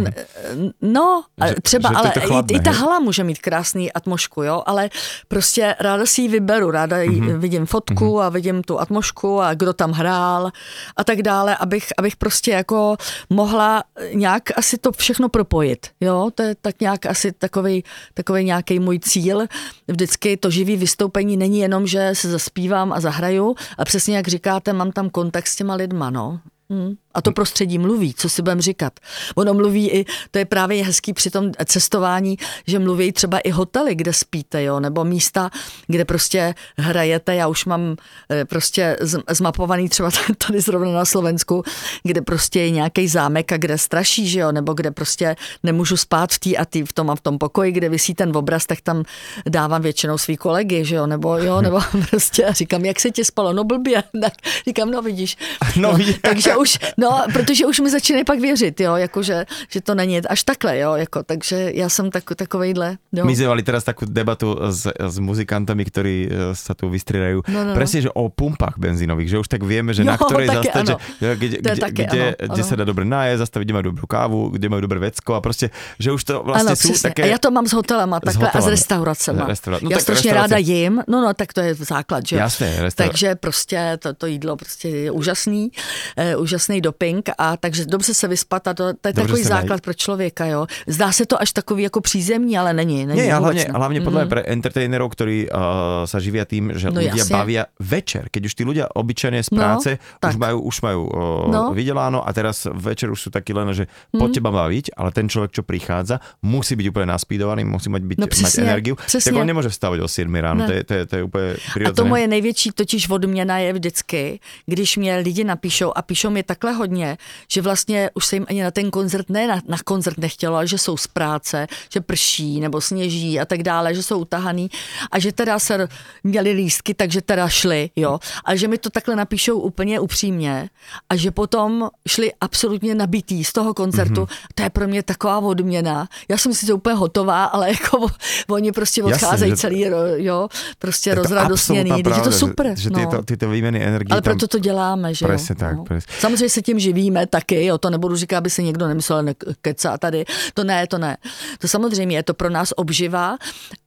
[0.82, 4.42] no, Že- třeba, že ale to chladné, i, i ta hala může mít krásný atmošku,
[4.42, 4.90] jo, ale
[5.28, 7.06] prostě ráda si ji vyberu, ráda Mhm.
[7.20, 7.38] mm-hmm.
[7.38, 8.20] vidím fotku mm-hmm.
[8.22, 10.50] a vidím tu atmošku a kdo tam hrál
[10.96, 12.96] a tak dále, abych, abych prostě jako
[13.30, 18.78] mohla nějak asi to všechno propojit, jo, to je tak nějak asi takový, takový nějaký
[18.78, 19.46] můj cíl.
[19.88, 24.72] Vždycky to živý vystoupení není jenom, že se zaspívám a zahraju, a přesně jak říkáte,
[24.72, 26.40] mám tam kontakt s těma lidma, no.
[26.70, 26.94] Hmm.
[27.14, 28.92] A to prostředí mluví, co si budem říkat.
[29.34, 33.94] Ono mluví i, to je právě hezký při tom cestování, že mluví třeba i hotely,
[33.94, 35.50] kde spíte, jo, nebo místa,
[35.86, 37.34] kde prostě hrajete.
[37.34, 37.96] Já už mám
[38.30, 38.96] eh, prostě
[39.30, 40.10] zmapovaný třeba
[40.46, 41.62] tady zrovna na Slovensku,
[42.02, 46.32] kde prostě je nějaký zámek a kde straší, že jo, nebo kde prostě nemůžu spát
[46.32, 48.80] v té a tý, v tom a v tom pokoji, kde visí ten obraz, tak
[48.80, 49.02] tam
[49.48, 53.24] dávám většinou svý kolegy, že jo, nebo jo, nebo prostě a říkám, jak se ti
[53.24, 54.32] spalo, no blbě, tak
[54.66, 55.36] říkám, no vidíš.
[55.76, 56.18] No vidíš.
[56.22, 60.42] takže už, no, protože už mi začínají pak věřit, jo, jakože, že to není až
[60.42, 63.24] takhle, jo, jako, takže já jsem tak, takovejhle, jo.
[63.24, 67.42] My sme mali teraz takú debatu s, s muzikantami, ktorí e, sa tu vystriedajú.
[67.48, 67.74] No, no, no.
[67.74, 70.84] Presne, že o pumpách benzínových, že už tak vieme, že Jo, na ktorej také zastať,
[70.86, 70.94] že,
[71.36, 72.68] kde, kde, také, kde, áno, kde áno.
[72.68, 75.70] sa dá dobre nájsť, zastaviť, kde majú dobrú kávu, kde majú dobré vecko a proste,
[75.98, 77.08] že už to vlastne ano, sú přesně.
[77.10, 77.22] také...
[77.22, 78.70] A já to mám s hotelama takhle a s hotelami.
[78.70, 79.40] restauracemi.
[79.42, 82.36] Restaura- no já strašně restaurace- ráda jim, no no, tak to je základ, že.
[82.36, 85.70] Jasné, restaura- Takže prostě to, to jídlo prostě je úžasný,
[86.16, 89.48] eh, úžasný doping a takže dobře se vyspat a to, to je Dobře takový se
[89.50, 89.62] najít.
[89.62, 90.66] základ pro člověka, jo.
[90.86, 93.06] Zdá se to až takový jako přízemní, ale není.
[93.06, 93.78] není Nie, a vůbec hlavne, ne.
[93.78, 94.26] hlavne podľa Mhm.
[94.26, 95.58] mňa pre entertainerov, ktorí uh,
[96.06, 97.34] sa živia tým, že No ľudia jasne.
[97.34, 98.30] bavia večer.
[98.30, 100.34] Keď už tí ľudia obyčajne z No, práce už tak.
[100.38, 101.14] majú, už majú uh,
[101.50, 101.60] No.
[101.74, 104.18] vydeláno a teraz večer už sú takí len, že Mhm.
[104.20, 108.18] poď teba baviť, ale ten človek, čo prichádza, musí byť úplne naspídovaný, musí mať, byť,
[108.18, 108.94] No mať přesně, energiu.
[108.96, 109.32] přesně.
[109.32, 110.66] Tak on nemôže vstávať o 7 ráno, Ne.
[110.66, 111.96] to je, to, je, to je úplne A prirodzené.
[111.96, 116.72] to moje největší totiž odměna je vždycky, když mě lidi napíšou a píšou mi takhle
[116.84, 117.18] hodně,
[117.48, 120.66] že vlastně už se jim ani na ten koncert, ne na, na koncert nechtělo, ale
[120.66, 124.70] že jsou z práce, že prší nebo sněží a tak dále, že jsou utahaný
[125.10, 125.88] a že teda se
[126.24, 128.18] měli lístky, takže teda šli, jo.
[128.44, 130.68] A že mi to takhle napíšou úplně upřímně
[131.08, 134.22] a že potom šli absolutně nabitý z toho koncertu.
[134.24, 134.52] Mm-hmm.
[134.54, 136.08] To je pro mě taková odměna.
[136.28, 138.06] Já jsem si to úplně hotová, ale jako
[138.48, 139.80] oni prostě odcházejí Jasně, celý,
[140.16, 141.90] jo, prostě rozradostněný.
[142.16, 142.76] Je to super.
[142.76, 142.98] Že, že no.
[142.98, 144.12] tyto, tyto výmeny energie.
[144.12, 145.38] Ale proto to děláme, že jo.
[145.56, 145.76] tak.
[145.76, 145.84] No.
[145.84, 146.14] Presne.
[146.20, 149.98] Samozřejmě se tím živíme taky, jo, to nebudu říkat, aby si někdo nemyslel, ne, kecá
[149.98, 150.24] tady.
[150.54, 151.16] To ne, to ne.
[151.58, 153.36] To samozřejmě je to pro nás obživa,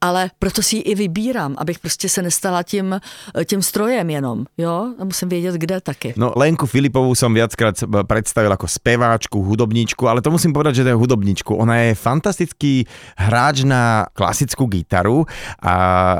[0.00, 3.00] ale proto si ji i vybírám, abych prostě se nestala tím,
[3.44, 4.94] tím strojem jenom, jo.
[4.98, 6.14] A musím vědět, kde taky.
[6.16, 7.74] No Lenku Filipovú som viackrát
[8.06, 11.52] predstavil ako speváčku, hudobníčku, ale to musím povedať, že to je hudobníčku.
[11.54, 12.86] Ona je fantastický
[13.18, 15.26] hráč na klasickú gitaru
[15.62, 15.74] a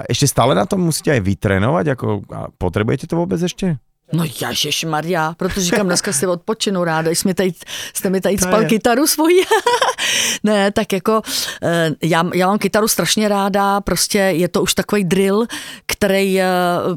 [0.06, 2.06] ešte stále na tom musíte aj vytrénovať, ako
[2.58, 3.78] potrebujete to vôbec ešte?
[4.12, 7.52] No jažeš Maria, protože říkám, dneska si odpočinu ráda, jste mi tady,
[7.94, 9.44] jste mi tady spal kytaru svoji.
[10.44, 11.22] ne, tak jako
[11.62, 15.46] eh, já, já mám kytaru strašně ráda, prostě je to už takový drill,
[15.86, 16.46] který eh,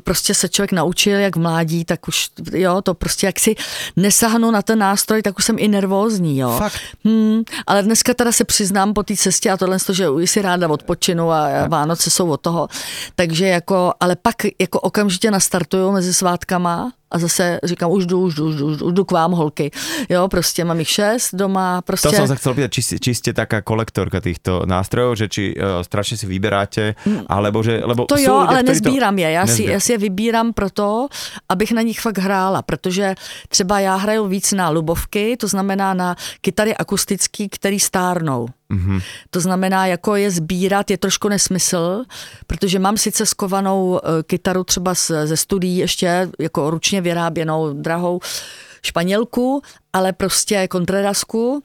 [0.04, 3.56] prostě se člověk naučil jak v mládí, tak už jo, to prostě jak si
[3.96, 6.56] nesahnu na ten nástroj, tak už jsem i nervózní, jo.
[6.58, 6.80] Fakt?
[7.06, 11.32] Hmm, ale dneska teda se přiznám po té cestě a tohle, že si ráda odpočinu
[11.32, 12.68] a Vánoce jsou od toho,
[13.16, 18.36] takže jako, ale pak jako okamžitě nastartuju mezi svátkama a zase říkám, už jdu, už
[18.36, 19.72] jdu, už jdu, už jdu k vám holky.
[20.10, 22.08] Jo, prostě mám jich šest doma, prostě.
[22.08, 25.84] To som sa chcel pýtať, či, či ste taká kolektorka týchto nástrojov, že či uh,
[25.84, 27.28] strašne si vyberáte, mm.
[27.28, 27.84] alebo že...
[27.84, 29.22] Lebo to jo, ľudia, ale nezbírám to...
[29.22, 31.08] je, já si, já si je vybírám proto,
[31.50, 33.16] abych na nich fakt hrála, protože
[33.50, 38.48] třeba já hraju víc na lubovky, to znamená na kytary akustický, který stárnou.
[38.72, 39.02] Mm-hmm.
[39.30, 42.04] To znamená, jako je sbírat je trošku nesmysl,
[42.48, 44.94] protože mám sice skovanou uh, kytaru třeba
[45.26, 48.20] ze studií ještě jako ručně vyráběnou drahou
[48.82, 49.62] španělku,
[49.94, 51.64] ale prostě kontredasku,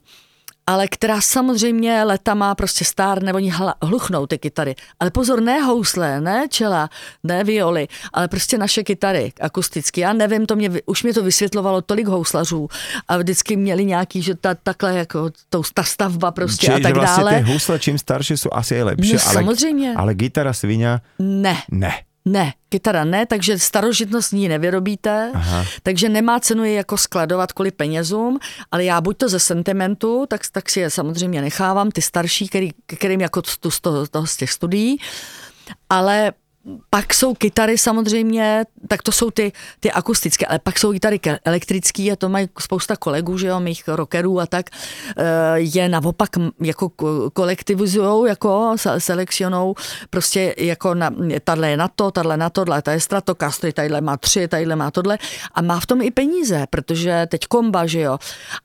[0.67, 4.75] ale která samozřejmě letama prostě stárne, oni hluchnou ty kytary.
[4.99, 6.89] Ale pozor, ne housle, ne čela,
[7.23, 10.01] ne violy, ale prostě naše kytary akusticky.
[10.01, 12.67] Já nevím, to mě, už mě to vysvětlovalo tolik houslařů
[13.07, 16.93] a vždycky měli nějaký, že ta, takhle jako to, ta stavba prostě Čiže a tak
[16.93, 17.43] vlastně dále.
[17.43, 19.13] ty housle čím starší jsou asi je lepší.
[19.13, 19.93] No, ale, samozřejmě.
[19.97, 21.01] Ale gitara svinia?
[21.19, 21.57] Ne.
[21.71, 21.91] Ne.
[22.27, 25.65] Ne, kytara ne, takže starožitnost ní nevyrobíte, Aha.
[25.83, 28.39] takže nemá cenu je jako skladovat kvůli penězům,
[28.71, 32.71] ale já buď to ze sentimentu, tak, tak si je samozřejmě nechávám, ty starší, který,
[32.85, 34.97] kterým jako tu, z toho, toho z těch studií,
[35.89, 36.31] ale
[36.89, 42.11] pak jsou kytary samozřejmě, tak to jsou ty, ty akustické, ale pak jsou kytary elektrické
[42.11, 44.69] a to mají spousta kolegů, že jo, mých rockerů a tak,
[45.17, 45.23] eh,
[45.55, 46.29] je naopak
[46.61, 46.89] jako
[47.33, 49.75] kolektivizujou, jako selekcionou,
[50.09, 51.11] prostě jako na,
[51.43, 54.91] tahle je na to, tahle na tohle, ta je Stratocaster, tadyhle má tři, tadyhle má
[54.91, 55.17] tohle
[55.53, 58.17] a má v tom i peníze, protože teď komba, že jo.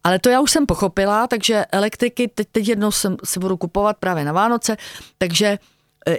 [0.05, 3.97] Ale to já už jsem pochopila, takže elektriky teď, teď jednou jsem, se budu kupovat
[3.97, 4.77] právě na Vánoce,
[5.19, 5.59] takže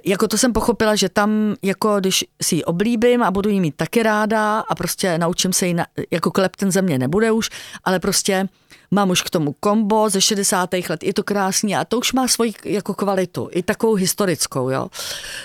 [0.06, 3.76] jako to jsem pochopila, že tam, jako když si ji oblíbím a budu jí mít
[3.76, 7.50] taky ráda a prostě naučím se ji, na, jako klepten ze mě nebude už,
[7.84, 8.48] ale prostě
[8.92, 10.70] mám už k tomu kombo ze 60.
[10.90, 14.88] let, je to krásný a to už má svoji jako kvalitu, i takovou historickou, jo.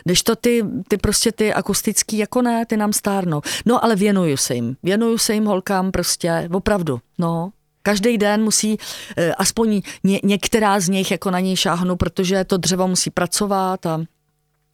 [0.05, 3.41] Když to ty, ty prostě ty akustický, jako ne, ty nám stárnou.
[3.67, 7.51] No ale věnuju se jim, věnuju se jim holkám prostě, opravdu, no.
[7.83, 8.79] Každý den musí,
[9.17, 13.87] eh, aspoň ně, některá z nich jako na něj šáhnu, protože to dřevo musí pracovat
[13.87, 14.01] a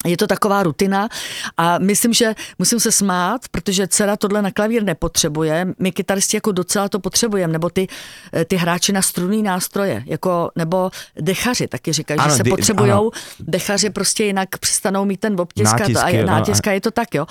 [0.05, 1.09] je to taková rutina
[1.57, 5.67] a myslím, že musím se smát, protože dcera tohle na klavír nepotřebuje.
[5.79, 7.87] My kytaristi jako docela to potřebujeme, nebo ty,
[8.33, 10.91] eh, ty hráči na strunný nástroje, jako, nebo
[11.21, 12.93] dechaři taky říkají, že se di, potřebují.
[13.41, 17.27] Dechaři prostě jinak přestanou mít ten obtisk a, je, nátiska, no, je to tak, jo.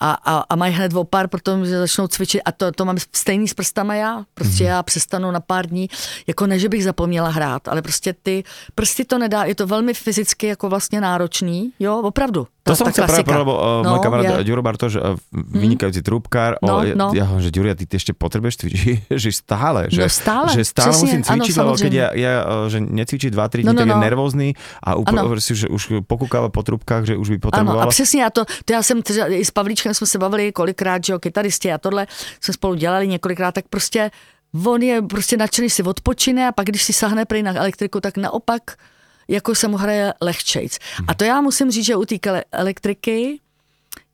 [0.00, 3.54] A, a, a mají hned opár, protože začnou cvičit a to, to mám stejný s
[3.54, 4.24] prstama já.
[4.34, 4.68] Prostě mm-hmm.
[4.68, 5.88] já přestanu na pár dní,
[6.26, 9.94] jako ne, že bych zapomněla hrát, ale prostě ty prsty to nedá, je to velmi
[9.94, 12.50] fyzicky jako vlastně náročný, jo, opravdu.
[12.66, 14.46] To som chcel práve lebo uh, no, môj kamarát ja.
[14.46, 17.14] Ďuro Bartoš, uh, vynikajúci trúbkár, no, ja, no.
[17.14, 18.82] ja hovorím, že Ďuro, ty, ty ešte potrebuješ cvičiť,
[19.22, 22.32] že stále, že, no stále, že stále Přesne, musím cvičiť, ano, lebo keď ja, ja
[22.68, 23.94] že necvičí 2-3 dní, no, no, tak no.
[23.94, 24.48] je nervózny
[24.84, 27.86] a úplne si, že už pokúkáva po trúbkách, že už by potreboval.
[27.86, 30.52] Ano, a přesně, já to, to já jsem třeba, i s Pavlíčkem jsme se bavili
[30.52, 32.06] kolikrát, že jo, kytaristi a tohle
[32.40, 34.10] jsme spolu dělali několikrát, tak prostě
[34.66, 38.16] on je prostě nadšený si odpočine a pak když si sahne prý na elektriku, tak
[38.16, 38.74] naopak
[39.30, 40.78] jako se mu hraje lehčejc.
[41.06, 43.40] A to já musím říct, že u té elektriky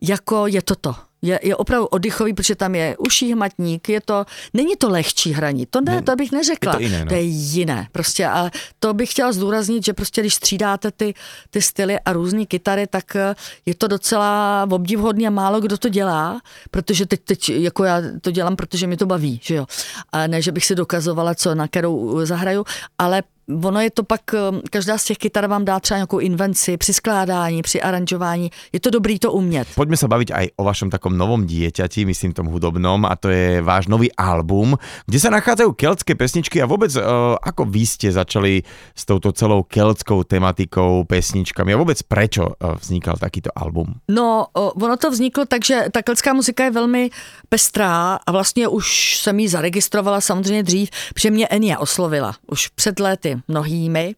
[0.00, 0.94] jako je toto.
[1.22, 4.24] Je, je opravdu oddychový, protože tam je uší hmatník, je to,
[4.54, 6.72] není to lehčí hraní, to ne, to bych neřekla.
[6.72, 7.08] Je to, jiné, no.
[7.08, 11.14] to je jiné, prostě a to bych chtěla zdůraznit, že prostě když střídáte ty,
[11.50, 13.34] ty styly a různé kytary, tak eh,
[13.66, 18.30] je to docela obdivhodný a málo kdo to dělá, protože teď, teď jako já to
[18.30, 19.66] dělám, protože mi to baví, že jo.
[20.12, 22.64] A ne, že bych si dokazovala, co na kterou zahraju,
[22.98, 26.76] ale ono je to pak, eh, každá z těch kytar vám dá třeba nějakou invenci
[26.76, 28.50] při skládání, při aranžování.
[28.72, 29.68] Je to dobrý to umět.
[29.74, 33.62] Pojďme se bavit aj o vašem takom novom dieťati, myslím tom hudobnom, a to je
[33.62, 37.02] váš nový album, kde se nachádzajú keltské pesničky a vůbec uh,
[37.42, 38.62] ako vy ste začali
[38.94, 43.94] s touto celou keltskou tematikou, pesničkami a vůbec prečo uh, vznikal takýto album?
[44.08, 47.10] No, ono to vzniklo tak, že ta keltská muzika je velmi
[47.48, 53.00] pestrá a vlastně už jsem ji zaregistrovala samozřejmě dřív, protože mě Enya oslovila už před
[53.00, 54.14] lety mnohými.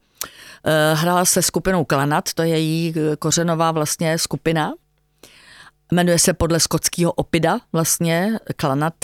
[0.65, 4.73] Eh, hrála se skupinou Klanat, to je její eh, kořenová vlastně skupina.
[5.93, 8.95] Jmenuje se podle skotského opida vlastně Klanat.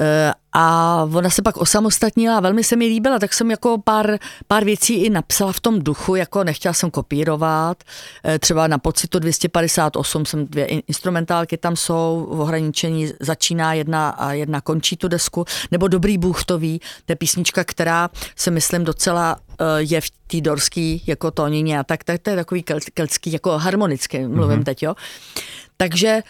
[0.00, 4.18] Eh, a ona se pak osamostatnila a velmi se mi líbila, tak jsem jako pár,
[4.46, 7.84] pár věcí i napsala v tom duchu, jako nechtěla jsem kopírovat.
[8.24, 14.32] Eh, třeba na pocitu 258 jsem dvě instrumentálky tam jsou, v ohraničení začíná jedna a
[14.32, 18.84] jedna končí tu desku, nebo Dobrý Bůh to ví, to je písnička, která se myslím
[18.84, 22.64] docela eh, je v té dorský jako tónině a tak, tak to je takový
[22.94, 24.64] keltský, jako harmonický, mluvím mm-hmm.
[24.64, 24.94] teď, jo.
[25.76, 26.22] Takže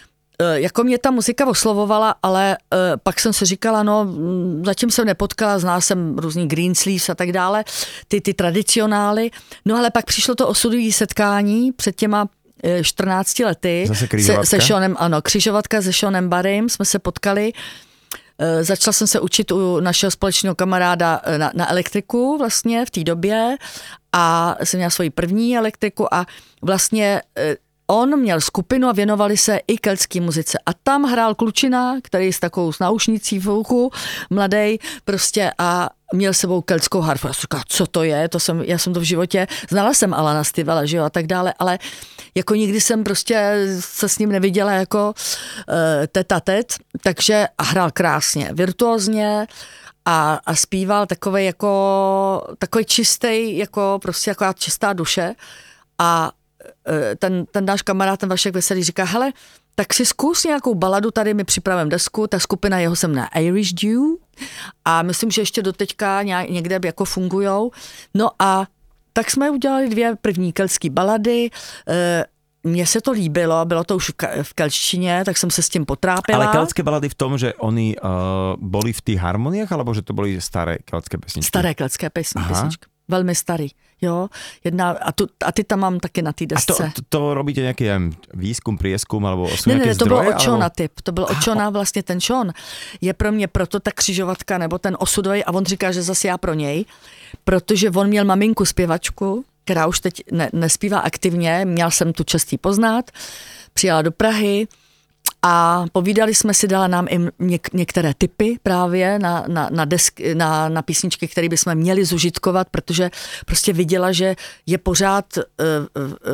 [0.53, 5.07] jako mě ta muzika oslovovala, ale uh, pak jsem si říkala, no mm, zatím jsem
[5.07, 7.65] nepotkala, znala jsem různý green sleeves a tak dále,
[8.09, 9.31] ty, ty tradicionály,
[9.65, 12.29] no ale pak přišlo to osudové setkání před těma
[12.83, 17.53] 14 eh, lety Zase se, se Seanem, ano, křižovatka se Seanem Barrym, jsme se potkali,
[18.61, 23.57] začala jsem se učit u našeho společného kamaráda na, na elektriku vlastně v té době
[24.13, 26.27] a jsem měla svoji první elektriku a
[26.63, 27.23] vlastně
[27.93, 30.59] on měl skupinu a věnovali se i keltské muzice.
[30.67, 33.91] A tam hrál klučina, který s takovou s náušnicí v uchu,
[34.31, 37.27] mladý, prostě a měl sebou keltskou harfu.
[37.27, 40.15] Já jsem říkala, co to je, to jsem, já jsem to v životě, znala jsem
[40.15, 41.79] Alana Stivela, že jo, a tak dále, ale
[42.35, 45.15] jako nikdy jsem prostě se s ním neviděla jako
[45.69, 45.75] uh,
[46.13, 49.47] teta tet, takže a hrál krásně, virtuózně,
[50.05, 55.35] a, a zpíval takový jako, takový čistý, jako prostě jako čistá duše
[55.99, 56.33] a
[57.19, 59.33] ten, ten náš kamarád, ten Vašek Veselý říká, hele,
[59.75, 63.73] tak si zkus nějakou baladu, tady mi připravím desku, ta skupina jeho jsem na Irish
[63.73, 64.01] Dew
[64.85, 67.71] a myslím, že ještě doteďka někde jako fungujou.
[68.15, 68.67] No a
[69.13, 71.51] tak jsme udělali dvě první keltské balady,
[71.89, 72.25] eh,
[72.65, 74.11] mně se to líbilo, bylo to už
[74.43, 76.39] v kelčtině, tak jsem se s tím potrápila.
[76.39, 78.11] Ale keltské balady v tom, že oni uh,
[78.59, 81.49] byli v těch harmoniách, alebo že to byly staré keltské pesničky?
[81.49, 83.69] Staré keltské pesničky velmi starý.
[84.05, 84.29] Jo,
[84.65, 86.73] jedna, a, tu, a ty tam mám taky na té desce.
[86.73, 87.85] A to, to, to robíte nějaký
[88.35, 90.71] výzkum, prieskum, alebo jsou ne, ne, to bylo od Čona alebo...
[90.77, 92.53] typ, to byl od Čona vlastně ten Čon.
[93.01, 96.39] Je pro mě proto ta křižovatka nebo ten osudový a on říká, že zase já
[96.39, 96.85] pro něj,
[97.45, 102.59] protože on měl maminku zpěvačku, která už teď ne, nespívá aktivně, měl jsem tu čestí
[102.59, 103.11] poznat,
[103.73, 104.67] přijela do Prahy,
[105.43, 110.21] a povídali jsme si, dala nám i něk, některé typy právě na, na, na, desk,
[110.35, 113.11] na, na písničky, které bychom měli zužitkovat, protože
[113.47, 115.43] prostě viděla, že je pořád uh,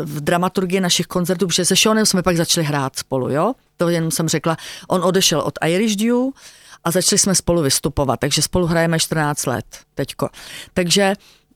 [0.04, 3.52] v dramaturgii našich koncertů, protože se Seanem jsme pak začali hrát spolu, jo?
[3.76, 4.56] To jenom jsem řekla.
[4.88, 6.16] On odešel od Irish Dew
[6.84, 10.28] a začali jsme spolu vystupovat, takže spolu hrajeme 14 let teďko.
[10.74, 11.14] Takže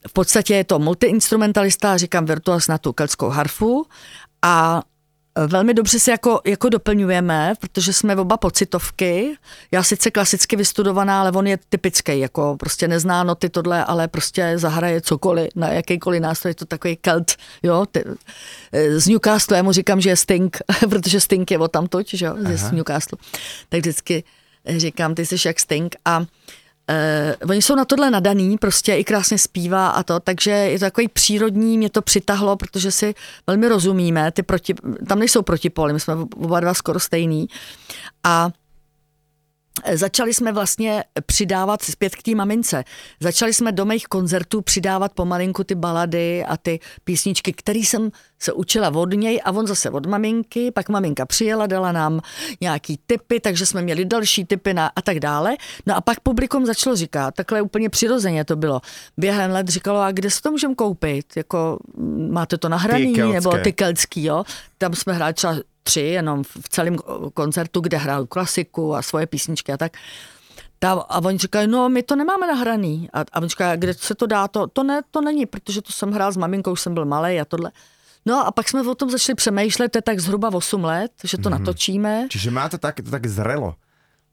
[0.09, 3.87] v podstatě je to multiinstrumentalista, říkám virtuos na tu keltskou harfu
[4.43, 4.83] a
[5.47, 9.37] Velmi dobře se jako, jako doplňujeme, protože jsme oba pocitovky.
[9.71, 14.53] Já sice klasicky vystudovaná, ale on je typický, jako prostě nezná noty tohle, ale prostě
[14.57, 17.87] zahraje cokoliv, na jakýkoliv nástroj, je to takový kelt, jo.
[17.87, 18.05] Ty,
[18.97, 22.37] z Newcastle, já mu říkám, že je Sting, protože Sting je od tamtoť, že jo,
[22.55, 23.19] z Newcastle.
[23.69, 24.25] Tak vždycky
[24.67, 26.25] říkám, ty jsi jak Sting a
[26.91, 30.85] Uh, oni jsou na tohle nadaný, prostě i krásně zpívá a to, takže je to
[30.85, 33.15] takový přírodní, mě to přitahlo, protože si
[33.47, 34.75] velmi rozumíme, ty proti,
[35.09, 37.47] tam nejsou protipoly, my jsme oba dva skoro stejný
[38.25, 38.51] a
[39.93, 42.85] Začali jsme vlastně přidávat zpět k té mamince.
[43.21, 48.11] Začali jsme do mých koncertů přidávat pomalinku ty balady a ty písničky, které jsem
[48.43, 50.71] se učila od něj a on zase od maminky.
[50.71, 52.21] Pak maminka přijela, dala nám
[52.61, 55.57] nějaký typy, takže jsme měli další typy na, a tak dále.
[55.87, 58.81] No a pak publikum začalo říkat, takhle úplně přirozeně to bylo.
[59.17, 61.37] Během let říkalo, a kde se to můžeme koupit?
[61.37, 61.79] Jako,
[62.31, 63.13] máte to nahraný?
[63.33, 64.45] Nebo ty keltský, jo?
[64.79, 66.97] Tam jsme hráli třeba tři jenom v celém
[67.35, 69.93] koncertu, kde hrál klasiku a svoje písničky a tak.
[70.79, 73.09] Ta, a oni říkají, no my to nemáme nahraný.
[73.13, 75.93] A, a oni říkají, kde se to dá, to, to, ne, to není, protože to
[75.93, 77.71] jsem hrál s maminkou, už jsem byl malý a tohle.
[78.27, 81.39] No a pak jsme o tom začali přemýšlet, to je tak zhruba 8 let, že
[81.39, 81.53] to mm.
[81.53, 82.27] natočíme.
[82.31, 83.75] Čiže má to tak, to tak zrelo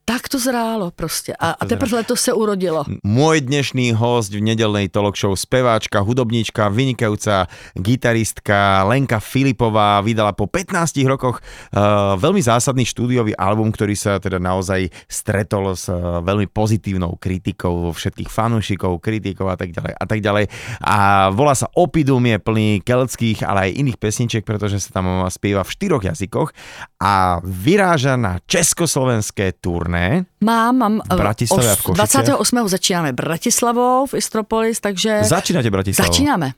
[0.10, 1.38] tak to zrálo prostě.
[1.40, 2.82] A, a teprve to se urodilo.
[3.06, 7.46] Môj dnešný host v nedelnej talk show, speváčka, hudobníčka, vynikajúca
[7.78, 14.42] gitaristka Lenka Filipová vydala po 15 rokoch uh, veľmi zásadný štúdiový album, ktorý sa teda
[14.42, 20.20] naozaj stretol s uh, veľmi pozitívnou kritikou všetkých fanúšikov, kritikov a tak ďalej a tak
[20.26, 20.50] ďalej.
[20.90, 25.62] A volá sa Opidum, je plný keltských, ale aj iných pesničiek, pretože sa tam spieva
[25.62, 26.50] v štyroch jazykoch
[26.98, 30.26] a vyráža na československé turné ne?
[30.42, 31.02] Mám, mám.
[31.12, 32.70] V Bratislavě v 28.
[32.70, 35.20] začínáme Bratislavou v Istropolis, takže...
[35.24, 36.12] Začínáte Bratislavou?
[36.12, 36.52] Začínáme.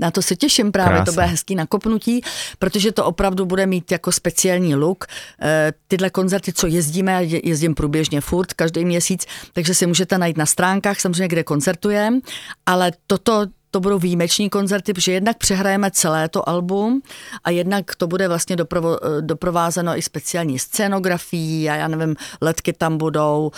[0.00, 1.04] Na to se těším právě, Krásne.
[1.04, 2.20] to bude hezký nakopnutí,
[2.58, 5.04] protože to opravdu bude mít jako speciální look.
[5.42, 10.46] E, tyhle koncerty, co jezdíme, jezdím průběžně furt, každý měsíc, takže si můžete najít na
[10.46, 12.20] stránkách, samozřejmě, kde koncertujeme,
[12.66, 13.46] ale toto
[13.76, 17.02] to budou výjimeční koncerty, protože jednak přehrajeme celé to album
[17.44, 22.98] a jednak to bude vlastně doprovo, doprovázeno i speciální scénografií a já nevím, letky tam
[22.98, 23.50] budou,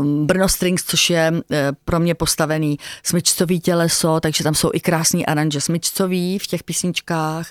[0.00, 1.40] uh, Brno Strings, což je uh,
[1.84, 7.46] pro mě postavený smyčcový těleso, takže tam jsou i krásný aranže smyčcový v těch písničkách.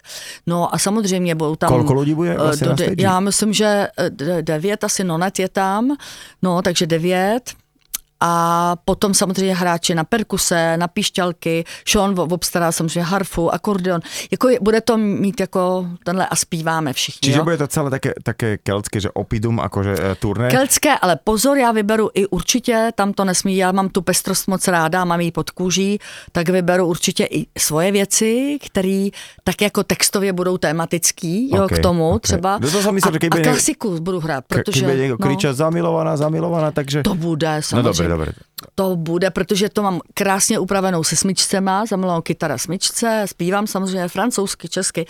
[0.47, 1.69] No a samozřejmě budou tam...
[1.69, 3.87] Kolko lidí bude vlastně uh, do, Já myslím, že
[4.41, 5.97] devět, asi Nonet je tam,
[6.41, 7.62] no takže devět
[8.19, 14.01] a potom samozřejmě hráči na perkuse, na píšťalky, Sean obstará samozřejmě harfu, akordeon,
[14.31, 17.19] jako je, bude to mít jako tenhle a zpíváme všichni.
[17.19, 17.43] Čiže jo?
[17.43, 20.49] bude to celé také, také keltské, že opidum, jakože e, turné?
[20.49, 24.67] Keltské, ale pozor, já vyberu i určitě, tam to nesmí, já mám tu pestrost moc
[24.67, 25.99] ráda, mám ji pod kůží,
[26.31, 29.07] tak vyberu určitě i svoje věci, které
[29.43, 32.19] tak jako textově budou tematický, jo, okay, k tomu okay.
[32.19, 32.59] třeba.
[32.61, 34.85] No to jsem myslel, a, a klasiku budu hrát, protože...
[34.85, 37.03] Keď no, kričet zamilovaná, zamilovaná, takže...
[37.03, 37.83] To bude, samozřejmě.
[37.83, 38.31] No, dobré, dobré.
[38.75, 44.69] To bude, protože to mám krásně upravenou se smyčcema, zamilovanou kytara smyčce, zpívám samozřejmě francouzsky,
[44.69, 45.05] česky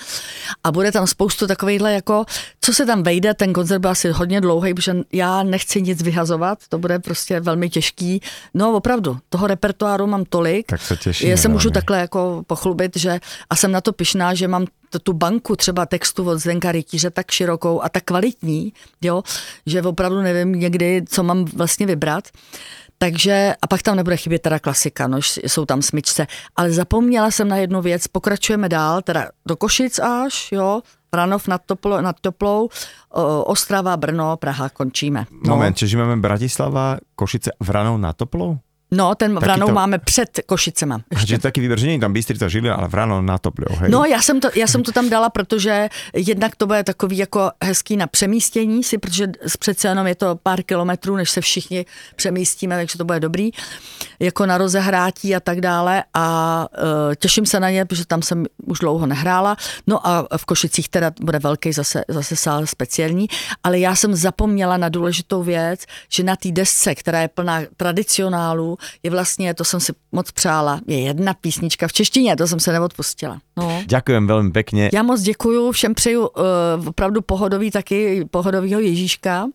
[0.64, 2.26] a bude tam spoustu takovýchhle jako,
[2.62, 6.60] co se tam vejde, ten koncert byl asi hodně dlouhý, protože já nechci nic vyhazovat,
[6.70, 8.22] to bude prostě velmi těžký.
[8.54, 10.66] No opravdu, toho repertoáru mám tolik.
[10.68, 11.30] Tak se těším.
[11.30, 14.66] Já se můžu takhle jako pochlubit, že a jsem na to pišná, že mám
[15.00, 19.24] tu banku třeba textu od Zdenka Rytíře tak širokou a tak kvalitní, jo,
[19.66, 22.28] že opravdu nevím někdy, co mám vlastně vybrat.
[23.04, 26.28] Takže, a pak tam nebude chybět teda klasika, no, jsou tam smyčce.
[26.56, 30.82] Ale zapomněla jsem na jednu věc, pokračujeme dál, teda do Košic až, jo,
[31.12, 32.70] Vranov nad, Toplo, nad Toplou,
[33.44, 35.26] Ostrava, Brno, Praha, končíme.
[35.32, 35.56] No.
[35.56, 38.58] Moment, čiže máme Bratislava, Košice, Vranov nad Toplou?
[38.94, 39.74] No, ten Vranou to...
[39.74, 41.02] máme před Košicema.
[41.10, 43.90] Takže taky výběr, že není tam Bystrica, Žilina, ale Vrano na to hej?
[43.90, 47.52] No, já jsem, to, já jsem to tam dala, protože jednak to bude takový jako
[47.64, 49.28] hezký na přemístění si, protože
[49.60, 51.86] přece jenom je to pár kilometrů, než se všichni
[52.16, 53.52] přemístíme, takže to bude dobrý,
[54.20, 58.46] jako na rozehrátí a tak dále a uh, těším se na ně, protože tam jsem
[58.66, 59.58] už dlouho nehrála.
[59.88, 63.28] No a v Košicích teda bude velký zase, zase sál speciální,
[63.64, 68.78] ale já jsem zapomněla na důležitou věc, že na té desce, která je plná tradicionálů,
[69.04, 72.72] je vlastně, to jsem si moc přála, je jedna písnička v češtině, to jsem se
[72.72, 73.40] neodpustila.
[73.58, 73.84] No.
[73.86, 74.90] Ďakujem velmi pěkně.
[74.94, 79.48] Já moc děkuju, všem přeju uh, opravdu pohodový taky, pohodovýho Ježíška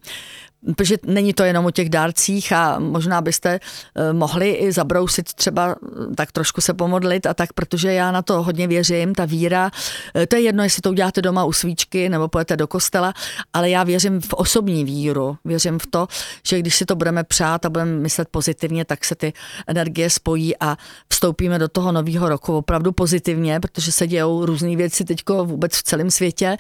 [0.67, 3.61] protože není to jenom o těch dárcích a možná byste
[3.95, 8.23] eh, mohli i zabrousit třeba eh, tak trošku se pomodlit a tak, protože já na
[8.23, 9.71] to hodně věřím, ta víra,
[10.15, 13.15] eh, to je jedno, jestli to uděláte doma u svíčky nebo pojete do kostela,
[13.53, 16.07] ale já věřím v osobní víru, věřím v to,
[16.47, 19.33] že když si to budeme přát a budeme myslet pozitivně, tak se ty
[19.67, 20.77] energie spojí a
[21.13, 25.83] vstoupíme do toho nového roku opravdu pozitivně, protože se dějou různé věci teďko vůbec v
[25.83, 26.57] celém světě,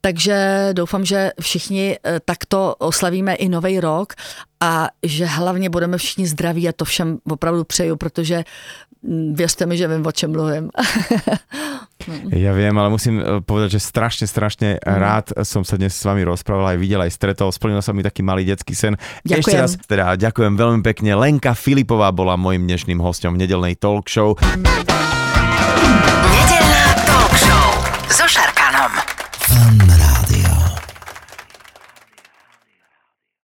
[0.00, 4.12] takže doufám, že všichni takto oslavíme oslavíme i nový rok
[4.60, 8.44] a že hlavně budeme všichni zdraví a to všem opravdu přeju, protože
[9.02, 10.70] mm, věřte mi, že vím, o čem mluvím.
[12.28, 14.84] Ja viem, ale musím eh, povedať, že strašne, strašne mm.
[14.84, 18.20] rád som sa dnes s vami rozprával, aj videl, aj stretol, splnil sa mi taký
[18.20, 19.00] malý detský sen.
[19.24, 19.40] Ďakujem.
[19.40, 21.16] Ešte raz teda ďakujem veľmi pekne.
[21.16, 24.36] Lenka Filipová bola mojim dnešným hostom v nedelnej talk show.